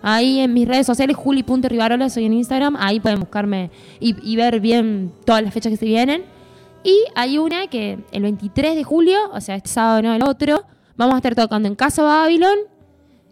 Ahí 0.03 0.41
en 0.41 0.53
mis 0.53 0.69
redes 0.69 0.87
sociales, 0.87 1.17
juli.rivarola, 1.17 2.11
soy 2.11 2.27
en 2.27 2.35
Instagram. 2.35 2.77
Ahí 2.79 3.01
pueden 3.01 3.21
buscarme 3.21 3.71
y, 3.99 4.15
y 4.31 4.37
ver 4.37 4.61
bien 4.61 5.11
todas 5.25 5.43
las 5.43 5.55
fechas 5.55 5.71
que 5.71 5.79
se 5.79 5.87
vienen. 5.87 6.25
Y 6.85 6.99
hay 7.15 7.39
una 7.39 7.67
que 7.69 7.99
el 8.13 8.23
23 8.25 8.77
de 8.77 8.85
julio, 8.85 9.17
o 9.33 9.41
sea, 9.41 9.55
este 9.55 9.71
sábado 9.71 10.03
no 10.03 10.13
el 10.13 10.23
otro, 10.23 10.65
vamos 10.99 11.15
a 11.15 11.17
estar 11.17 11.35
tocando 11.35 11.67
en 11.67 11.77
Casa 11.77 12.03
Babylon. 12.03 12.59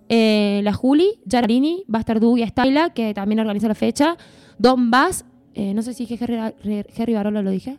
Eh, 0.09 0.63
la 0.65 0.73
Juli, 0.73 1.21
Jararini, 1.31 1.85
va 1.93 1.99
a 1.99 2.01
estar 2.01 2.19
Dugia 2.19 2.47
Styla, 2.49 2.95
que 2.95 3.13
también 3.13 3.41
organiza 3.41 3.69
la 3.69 3.75
fecha. 3.75 4.17
Don 4.59 4.91
Bass, 4.91 5.25
eh, 5.55 5.73
no 5.75 5.83
sé 5.83 5.95
si 5.95 6.05
dije 6.07 6.17
Jerry, 6.19 6.85
Jerry 6.95 7.15
Barola, 7.15 7.43
lo 7.43 7.51
dije. 7.51 7.79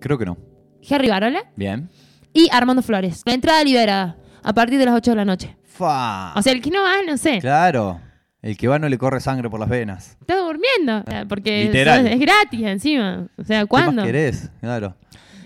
Creo 0.00 0.18
que 0.18 0.24
no. 0.26 0.36
Jerry 0.82 1.08
Barola. 1.08 1.42
Bien. 1.56 1.88
Y 2.32 2.48
Armando 2.52 2.82
Flores. 2.82 3.22
La 3.26 3.34
entrada 3.34 3.62
liberada 3.64 4.16
a 4.42 4.52
partir 4.54 4.78
de 4.78 4.84
las 4.86 4.94
8 4.94 5.10
de 5.12 5.16
la 5.16 5.24
noche. 5.24 5.56
Fa. 5.64 6.32
O 6.36 6.42
sea, 6.42 6.52
el 6.52 6.60
que 6.60 6.70
no 6.70 6.82
va, 6.82 6.94
no 7.06 7.16
sé. 7.16 7.38
claro. 7.40 8.00
El 8.42 8.56
que 8.56 8.68
va 8.68 8.78
no 8.78 8.88
le 8.88 8.96
corre 8.96 9.20
sangre 9.20 9.50
por 9.50 9.60
las 9.60 9.68
venas. 9.68 10.16
Está 10.20 10.38
durmiendo. 10.38 11.04
Porque 11.28 11.64
Literal. 11.64 12.06
es 12.06 12.18
gratis 12.18 12.62
encima. 12.62 13.28
O 13.36 13.44
sea, 13.44 13.60
¿Qué 13.62 13.66
¿cuándo? 13.66 13.92
más 13.92 14.06
querés? 14.06 14.50
Claro. 14.60 14.94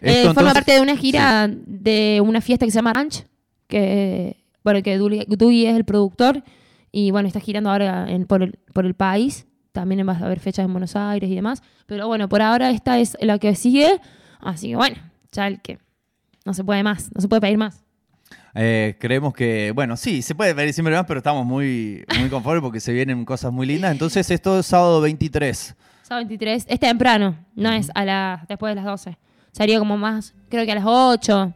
Eh, 0.01 0.11
Esto, 0.21 0.35
forma 0.35 0.51
entonces- 0.51 0.53
parte 0.55 0.73
de 0.75 0.81
una 0.81 0.97
gira 0.97 1.49
de 1.51 2.23
una 2.25 2.41
fiesta 2.41 2.65
que 2.67 2.71
se 2.71 2.77
llama 2.77 2.93
Ranch, 2.93 3.25
que 3.67 4.37
bueno, 4.63 4.81
que 4.83 4.97
Dui 4.97 5.67
es 5.67 5.75
el 5.75 5.85
productor 5.85 6.45
y 6.93 7.11
bueno, 7.11 7.27
está 7.27 7.41
girando 7.41 7.71
ahora 7.71 8.09
en- 8.09 8.27
por, 8.27 8.43
el, 8.45 8.59
por 8.73 8.87
el 8.87 8.95
país. 8.95 9.47
También 9.75 10.09
va 10.09 10.13
a 10.13 10.25
haber 10.27 10.39
fechas 10.39 10.65
en 10.65 10.73
Buenos 10.73 10.95
Aires 10.95 11.29
y 11.29 11.35
demás. 11.35 11.61
Pero 11.87 12.07
bueno, 12.07 12.29
por 12.29 12.41
ahora 12.41 12.71
esta 12.71 13.01
es 13.01 13.17
la 13.21 13.41
que 13.41 13.57
sigue. 13.57 14.01
Así 14.39 14.69
que 14.69 14.77
bueno, 14.77 14.97
ya 15.33 15.49
el 15.49 15.61
que 15.61 15.81
no 16.45 16.55
se 16.55 16.63
puede 16.63 16.85
más, 16.85 17.11
no 17.13 17.21
se 17.21 17.27
puede 17.27 17.41
pedir 17.41 17.59
más. 17.59 17.83
Eh, 18.55 18.95
creemos 19.01 19.35
que, 19.35 19.73
bueno, 19.75 19.97
sí, 19.97 20.23
se 20.23 20.37
puede 20.37 20.55
pedir 20.55 20.73
siempre 20.73 20.95
más, 20.95 21.07
pero 21.07 21.19
estamos 21.19 21.45
muy, 21.45 22.05
muy 22.21 22.29
conformes 22.29 22.63
porque 22.63 22.79
se 22.79 22.93
vienen 22.93 23.25
cosas 23.25 23.53
muy 23.53 23.67
lindas. 23.67 23.91
Entonces, 23.91 24.31
esto 24.31 24.61
es 24.61 24.67
sábado 24.67 25.01
23. 25.01 25.75
Sábado 26.03 26.21
23, 26.21 26.67
es 26.69 26.79
temprano, 26.79 27.37
no 27.57 27.73
es 27.73 27.91
a 27.97 28.05
la, 28.05 28.45
después 28.49 28.71
de 28.71 28.77
las 28.77 28.85
12. 28.85 29.19
Sería 29.51 29.81
como 29.81 29.97
más, 29.97 30.35
creo 30.51 30.65
que 30.65 30.71
a 30.71 30.77
las 30.77 30.85
8. 30.87 31.53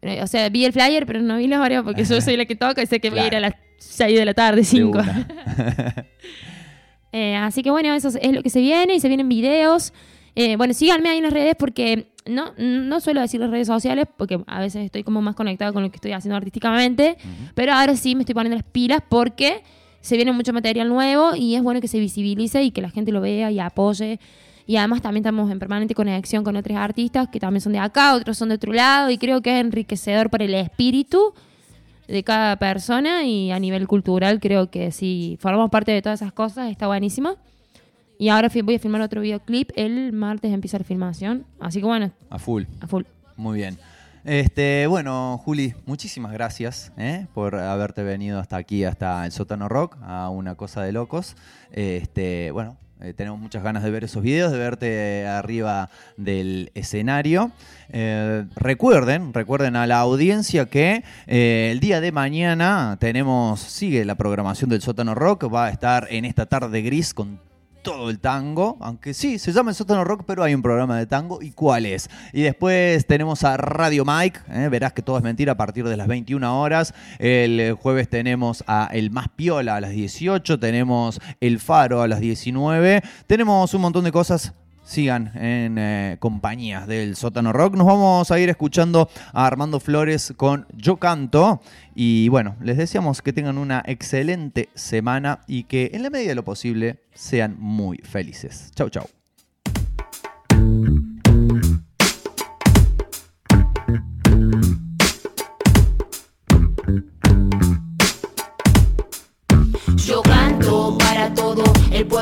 Eh, 0.00 0.22
O 0.22 0.26
sea, 0.26 0.48
vi 0.48 0.64
el 0.64 0.72
flyer, 0.72 1.04
pero 1.04 1.20
no 1.20 1.36
vi 1.36 1.48
la 1.48 1.60
hora 1.60 1.82
porque 1.82 2.04
yo 2.04 2.18
soy 2.22 2.38
la 2.38 2.46
que 2.46 2.56
toca 2.56 2.82
y 2.82 2.86
sé 2.86 2.98
que 2.98 3.10
voy 3.10 3.18
a 3.18 3.26
ir 3.26 3.36
a 3.36 3.40
las 3.40 3.54
6 3.76 4.18
de 4.18 4.24
la 4.24 4.32
tarde, 4.32 4.60
De 4.60 4.64
5. 4.64 4.98
Eh, 7.16 7.36
así 7.36 7.62
que 7.62 7.70
bueno, 7.70 7.94
eso 7.94 8.08
es- 8.08 8.18
es 8.20 8.32
lo 8.32 8.42
que 8.42 8.50
se 8.50 8.60
viene 8.60 8.96
y 8.96 9.00
se 9.00 9.06
vienen 9.06 9.28
videos. 9.28 9.92
Eh, 10.34 10.56
bueno, 10.56 10.74
síganme 10.74 11.08
ahí 11.10 11.18
en 11.18 11.22
las 11.22 11.32
redes 11.32 11.54
porque 11.56 12.08
no, 12.26 12.46
no 12.58 12.98
suelo 12.98 13.20
decir 13.20 13.38
las 13.38 13.50
redes 13.50 13.68
sociales 13.68 14.06
porque 14.16 14.40
a 14.48 14.58
veces 14.58 14.84
estoy 14.84 15.04
como 15.04 15.22
más 15.22 15.36
conectada 15.36 15.72
con 15.72 15.84
lo 15.84 15.90
que 15.92 15.96
estoy 15.96 16.10
haciendo 16.10 16.34
artísticamente, 16.36 17.16
pero 17.54 17.72
ahora 17.72 17.94
sí 17.94 18.16
me 18.16 18.22
estoy 18.22 18.34
poniendo 18.34 18.56
las 18.56 18.64
pilas 18.64 19.00
porque 19.08 19.62
se 20.00 20.16
viene 20.16 20.32
mucho 20.32 20.52
material 20.52 20.88
nuevo 20.88 21.36
y 21.36 21.54
es 21.54 21.62
bueno 21.62 21.80
que 21.80 21.86
se 21.86 22.00
visibilice 22.00 22.64
y 22.64 22.72
que 22.72 22.82
la 22.82 22.90
gente 22.90 23.12
lo 23.12 23.20
vea 23.20 23.50
y 23.52 23.60
apoye. 23.60 24.18
Y 24.66 24.74
además 24.76 25.00
también 25.02 25.22
estamos 25.22 25.50
en 25.52 25.58
permanente 25.60 25.94
conexión 25.94 26.42
con 26.42 26.56
otros 26.56 26.76
artistas 26.76 27.28
que 27.28 27.38
también 27.38 27.60
son 27.60 27.72
de 27.74 27.78
acá, 27.78 28.14
otros 28.16 28.36
son 28.36 28.48
de 28.48 28.56
otro 28.56 28.72
lado 28.72 29.10
y 29.10 29.18
creo 29.18 29.40
que 29.40 29.50
es 29.56 29.64
enriquecedor 29.64 30.30
para 30.30 30.44
el 30.44 30.54
espíritu 30.54 31.32
de 32.08 32.22
cada 32.22 32.56
persona 32.56 33.24
y 33.24 33.50
a 33.50 33.58
nivel 33.58 33.86
cultural 33.86 34.40
creo 34.40 34.70
que 34.70 34.90
si 34.92 35.36
formamos 35.40 35.70
parte 35.70 35.92
de 35.92 36.02
todas 36.02 36.20
esas 36.20 36.32
cosas 36.32 36.70
está 36.70 36.86
buenísimo. 36.86 37.36
Y 38.18 38.28
ahora 38.28 38.48
voy 38.62 38.76
a 38.76 38.78
filmar 38.78 39.00
otro 39.00 39.20
videoclip. 39.20 39.70
El 39.74 40.12
martes 40.12 40.52
empieza 40.52 40.78
la 40.78 40.84
filmación. 40.84 41.46
Así 41.58 41.80
que 41.80 41.86
bueno, 41.86 42.12
A 42.30 42.38
full. 42.38 42.64
a 42.80 42.86
full. 42.86 43.02
Muy 43.36 43.58
bien. 43.58 43.76
Este, 44.24 44.86
bueno, 44.86 45.38
Juli, 45.44 45.74
muchísimas 45.84 46.32
gracias 46.32 46.92
¿eh? 46.96 47.26
por 47.34 47.56
haberte 47.56 48.02
venido 48.02 48.40
hasta 48.40 48.56
aquí, 48.56 48.84
hasta 48.84 49.26
el 49.26 49.32
sótano 49.32 49.68
rock, 49.68 49.98
a 50.02 50.30
una 50.30 50.54
cosa 50.54 50.82
de 50.82 50.92
locos. 50.92 51.36
Este, 51.72 52.50
bueno, 52.50 52.78
eh, 53.00 53.12
tenemos 53.12 53.40
muchas 53.40 53.62
ganas 53.62 53.82
de 53.82 53.90
ver 53.90 54.04
esos 54.04 54.22
videos, 54.22 54.52
de 54.52 54.58
verte 54.58 55.26
arriba 55.26 55.90
del 56.16 56.70
escenario. 56.74 57.52
Eh, 57.90 58.44
recuerden, 58.56 59.34
recuerden 59.34 59.76
a 59.76 59.86
la 59.86 59.98
audiencia 59.98 60.66
que 60.66 61.04
eh, 61.26 61.70
el 61.72 61.80
día 61.80 62.00
de 62.00 62.12
mañana 62.12 62.96
tenemos, 63.00 63.60
sigue 63.60 64.04
la 64.04 64.14
programación 64.14 64.70
del 64.70 64.80
sótano 64.80 65.14
rock, 65.14 65.52
va 65.52 65.66
a 65.66 65.70
estar 65.70 66.06
en 66.10 66.24
esta 66.24 66.46
tarde 66.46 66.82
gris 66.82 67.12
con 67.12 67.40
todo 67.84 68.10
el 68.10 68.18
tango, 68.18 68.78
aunque 68.80 69.14
sí, 69.14 69.38
se 69.38 69.52
llama 69.52 69.70
el 69.70 69.76
sótano 69.76 70.02
rock, 70.02 70.24
pero 70.26 70.42
hay 70.42 70.54
un 70.54 70.62
programa 70.62 70.98
de 70.98 71.06
tango. 71.06 71.40
¿Y 71.40 71.52
cuál 71.52 71.86
es? 71.86 72.10
Y 72.32 72.42
después 72.42 73.06
tenemos 73.06 73.44
a 73.44 73.56
Radio 73.56 74.04
Mike, 74.04 74.40
¿eh? 74.48 74.68
verás 74.68 74.94
que 74.94 75.02
todo 75.02 75.18
es 75.18 75.22
mentira 75.22 75.52
a 75.52 75.56
partir 75.56 75.86
de 75.86 75.96
las 75.96 76.08
21 76.08 76.60
horas. 76.60 76.94
El 77.20 77.60
eh, 77.60 77.72
jueves 77.72 78.08
tenemos 78.08 78.64
a 78.66 78.88
El 78.90 79.12
Más 79.12 79.28
Piola 79.28 79.76
a 79.76 79.80
las 79.80 79.90
18, 79.90 80.58
tenemos 80.58 81.20
El 81.40 81.60
Faro 81.60 82.02
a 82.02 82.08
las 82.08 82.18
19, 82.18 83.02
tenemos 83.28 83.74
un 83.74 83.82
montón 83.82 84.02
de 84.04 84.10
cosas 84.12 84.54
sigan 84.84 85.32
en 85.34 85.78
eh, 85.78 86.16
compañías 86.20 86.86
del 86.86 87.16
sótano 87.16 87.52
rock. 87.52 87.74
Nos 87.76 87.86
vamos 87.86 88.30
a 88.30 88.38
ir 88.38 88.48
escuchando 88.48 89.08
a 89.32 89.46
Armando 89.46 89.80
Flores 89.80 90.32
con 90.36 90.66
Yo 90.76 90.98
Canto. 90.98 91.60
Y 91.94 92.28
bueno, 92.28 92.56
les 92.60 92.76
deseamos 92.76 93.22
que 93.22 93.32
tengan 93.32 93.58
una 93.58 93.82
excelente 93.86 94.68
semana 94.74 95.40
y 95.46 95.64
que 95.64 95.90
en 95.94 96.02
la 96.02 96.10
medida 96.10 96.28
de 96.28 96.34
lo 96.36 96.44
posible 96.44 97.00
sean 97.14 97.56
muy 97.58 97.98
felices. 97.98 98.70
Chau, 98.74 98.90
chau. 98.90 99.06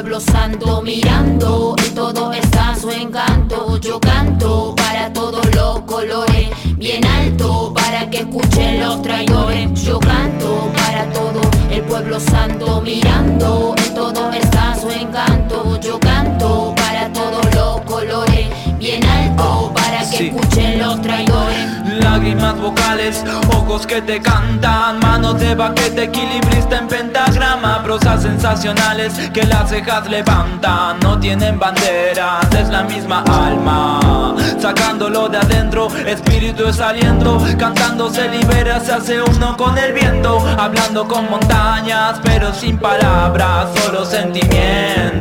Pueblo 0.03 0.19
santo 0.19 0.83
mirando 0.83 1.77
en 1.79 1.95
todo 1.95 2.33
está 2.33 2.75
su 2.75 2.91
encanto. 2.91 3.79
Yo 3.79 4.01
canto 4.01 4.75
para 4.75 5.13
todos 5.13 5.47
los 5.55 5.83
colores, 5.83 6.51
bien 6.77 7.07
alto 7.07 7.73
para 7.73 8.11
que 8.11 8.19
escuchen 8.19 8.81
los 8.81 9.01
traidores. 9.01 9.81
Yo 9.85 10.01
canto 10.01 10.73
para 10.75 11.09
todo 11.13 11.41
el 11.71 11.83
pueblo 11.83 12.19
santo 12.19 12.81
mirando 12.81 13.77
en 13.79 13.95
todo 13.95 14.33
está 14.33 14.75
su 14.75 14.91
encanto. 14.91 15.79
Yo 15.81 16.01
canto 16.01 16.75
para 16.75 17.13
todos 17.13 17.55
los 17.55 17.83
colores, 17.83 18.49
bien 18.81 19.05
alto 19.05 19.73
para 19.73 20.01
que 20.01 20.17
sí. 20.17 20.27
escuchen 20.27 20.81
los 20.81 21.01
traidores. 21.01 21.82
Lágrimas 22.23 22.57
vocales, 22.61 23.25
ojos 23.49 23.85
que 23.85 24.01
te 24.01 24.23
cantan, 24.23 25.01
manos 25.01 25.41
de 25.41 25.57
baquete, 25.57 26.05
equilibrista 26.05 26.79
en 26.79 26.87
pentagrama, 26.87 27.83
prosas 27.83 28.23
sensacionales 28.23 29.13
que 29.35 29.43
las 29.43 29.69
cejas 29.69 30.09
levantan, 30.09 31.01
no 31.01 31.19
tienen 31.19 31.59
banderas, 31.59 32.47
es 32.55 32.69
la 32.69 32.85
misma 32.85 33.25
alma, 33.27 34.37
sacándolo 34.61 35.29
de 35.29 35.39
adentro, 35.39 35.89
espíritu 36.07 36.67
es 36.67 36.79
aliento, 36.79 37.45
cantando 37.59 38.09
se 38.09 38.29
libera, 38.29 38.79
se 38.79 38.93
hace 38.93 39.21
uno 39.21 39.57
con 39.57 39.77
el 39.77 39.93
viento, 39.93 40.39
hablando 40.57 41.09
con 41.09 41.29
montañas, 41.29 42.21
pero 42.23 42.55
sin 42.55 42.79
palabras, 42.79 43.67
solo 43.81 44.05
sentimiento, 44.05 45.19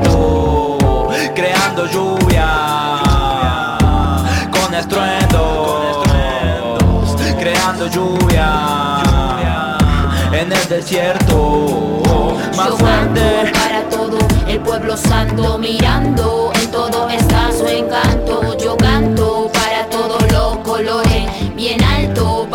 creando 1.33 1.87
lluvia 1.87 2.47
con 4.51 4.71
estruendos, 4.75 5.20
lluvia 7.87 8.97
en 10.33 10.51
el 10.51 10.67
desierto 10.69 12.37
más 12.55 12.69
fuerte. 12.69 13.51
para 13.53 13.83
todo 13.89 14.17
el 14.47 14.59
pueblo 14.61 14.97
santo 14.97 15.57
mirando 15.57 16.51
en 16.61 16.71
todo 16.71 17.09
está 17.09 17.51
su 17.51 17.65
encanto. 17.67 18.57
Yo 18.57 18.77
canto 18.77 19.51
para 19.53 19.87
todos 19.89 20.31
los 20.31 20.57
colores, 20.59 21.55
bien 21.55 21.83
alto 21.83 22.47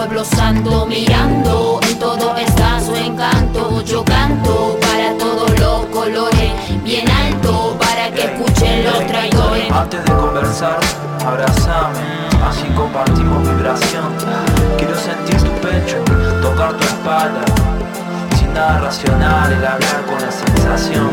pueblo 0.00 0.24
santo 0.24 0.86
mirando 0.86 1.78
en 1.82 1.98
todo 1.98 2.34
está 2.34 2.80
su 2.80 2.96
encanto. 2.96 3.82
Yo 3.82 4.02
canto 4.02 4.78
para 4.80 5.12
todos 5.18 5.50
los 5.60 5.84
colores, 5.86 6.52
bien 6.82 7.06
alto 7.10 7.76
para 7.78 8.10
que 8.10 8.22
escuchen 8.22 8.84
los 8.84 9.06
traidores. 9.06 9.70
Antes 9.70 10.02
de 10.02 10.12
conversar, 10.12 10.80
abrazame, 11.26 11.98
así 12.48 12.66
compartimos 12.74 13.46
vibración. 13.46 14.08
Quiero 14.78 14.96
sentir 14.96 15.36
tu 15.36 15.52
pecho, 15.60 15.98
tocar 16.40 16.72
tu 16.78 16.84
espalda. 16.84 17.44
Sin 18.38 18.54
nada 18.54 18.80
racional, 18.80 19.52
el 19.52 19.66
hablar 19.66 20.06
con 20.06 20.18
la 20.18 20.32
sensación. 20.32 21.10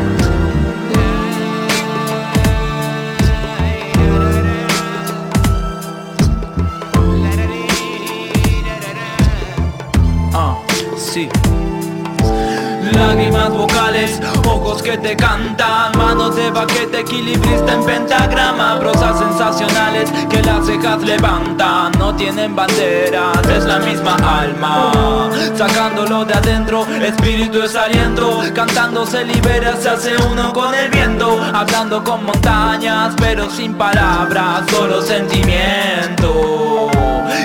Lágrimas 12.92 13.50
vocales, 13.50 14.20
ojos 14.46 14.82
que 14.82 14.96
te 14.96 15.16
cantan, 15.16 15.96
manos 15.98 16.36
de 16.36 16.50
baquete, 16.50 17.00
equilibrista 17.00 17.74
en 17.74 17.84
pentagrama, 17.84 18.78
prosas 18.78 19.18
sensacionales 19.18 20.10
que 20.30 20.42
las 20.42 20.64
cejas 20.64 21.02
levantan, 21.02 21.92
no 21.98 22.14
tienen 22.14 22.54
banderas, 22.54 23.46
es 23.48 23.64
la 23.64 23.78
misma 23.80 24.14
alma, 24.14 25.28
sacándolo 25.56 26.24
de 26.24 26.34
adentro, 26.34 26.86
espíritu 27.02 27.62
es 27.62 27.74
aliento, 27.74 28.40
cantando 28.54 29.04
se 29.04 29.24
libera, 29.24 29.76
se 29.76 29.88
hace 29.90 30.16
uno 30.30 30.52
con 30.52 30.72
el 30.74 30.88
viento, 30.90 31.40
hablando 31.52 32.04
con 32.04 32.24
montañas, 32.24 33.14
pero 33.18 33.50
sin 33.50 33.74
palabras, 33.74 34.62
solo 34.70 35.02
sentimiento, 35.02 36.88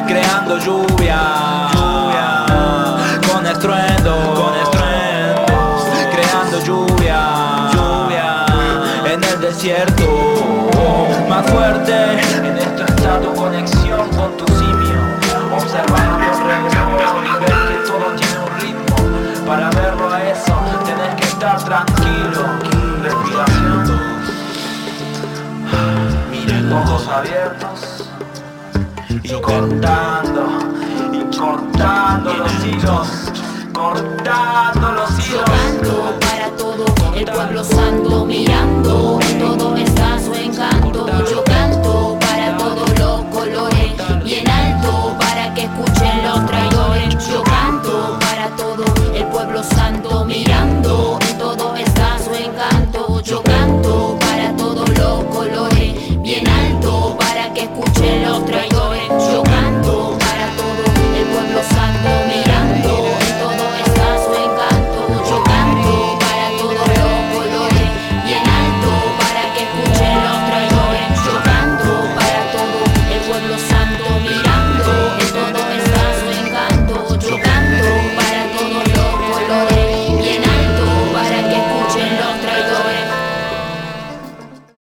creando 0.08 0.60
lluvia, 0.60 1.73
estruendo, 3.64 4.34
con 4.36 4.54
estruendos, 4.60 5.88
creando 6.12 6.60
lluvia, 6.66 7.70
lluvia 7.74 8.46
en 9.06 9.24
el 9.24 9.40
desierto, 9.40 10.03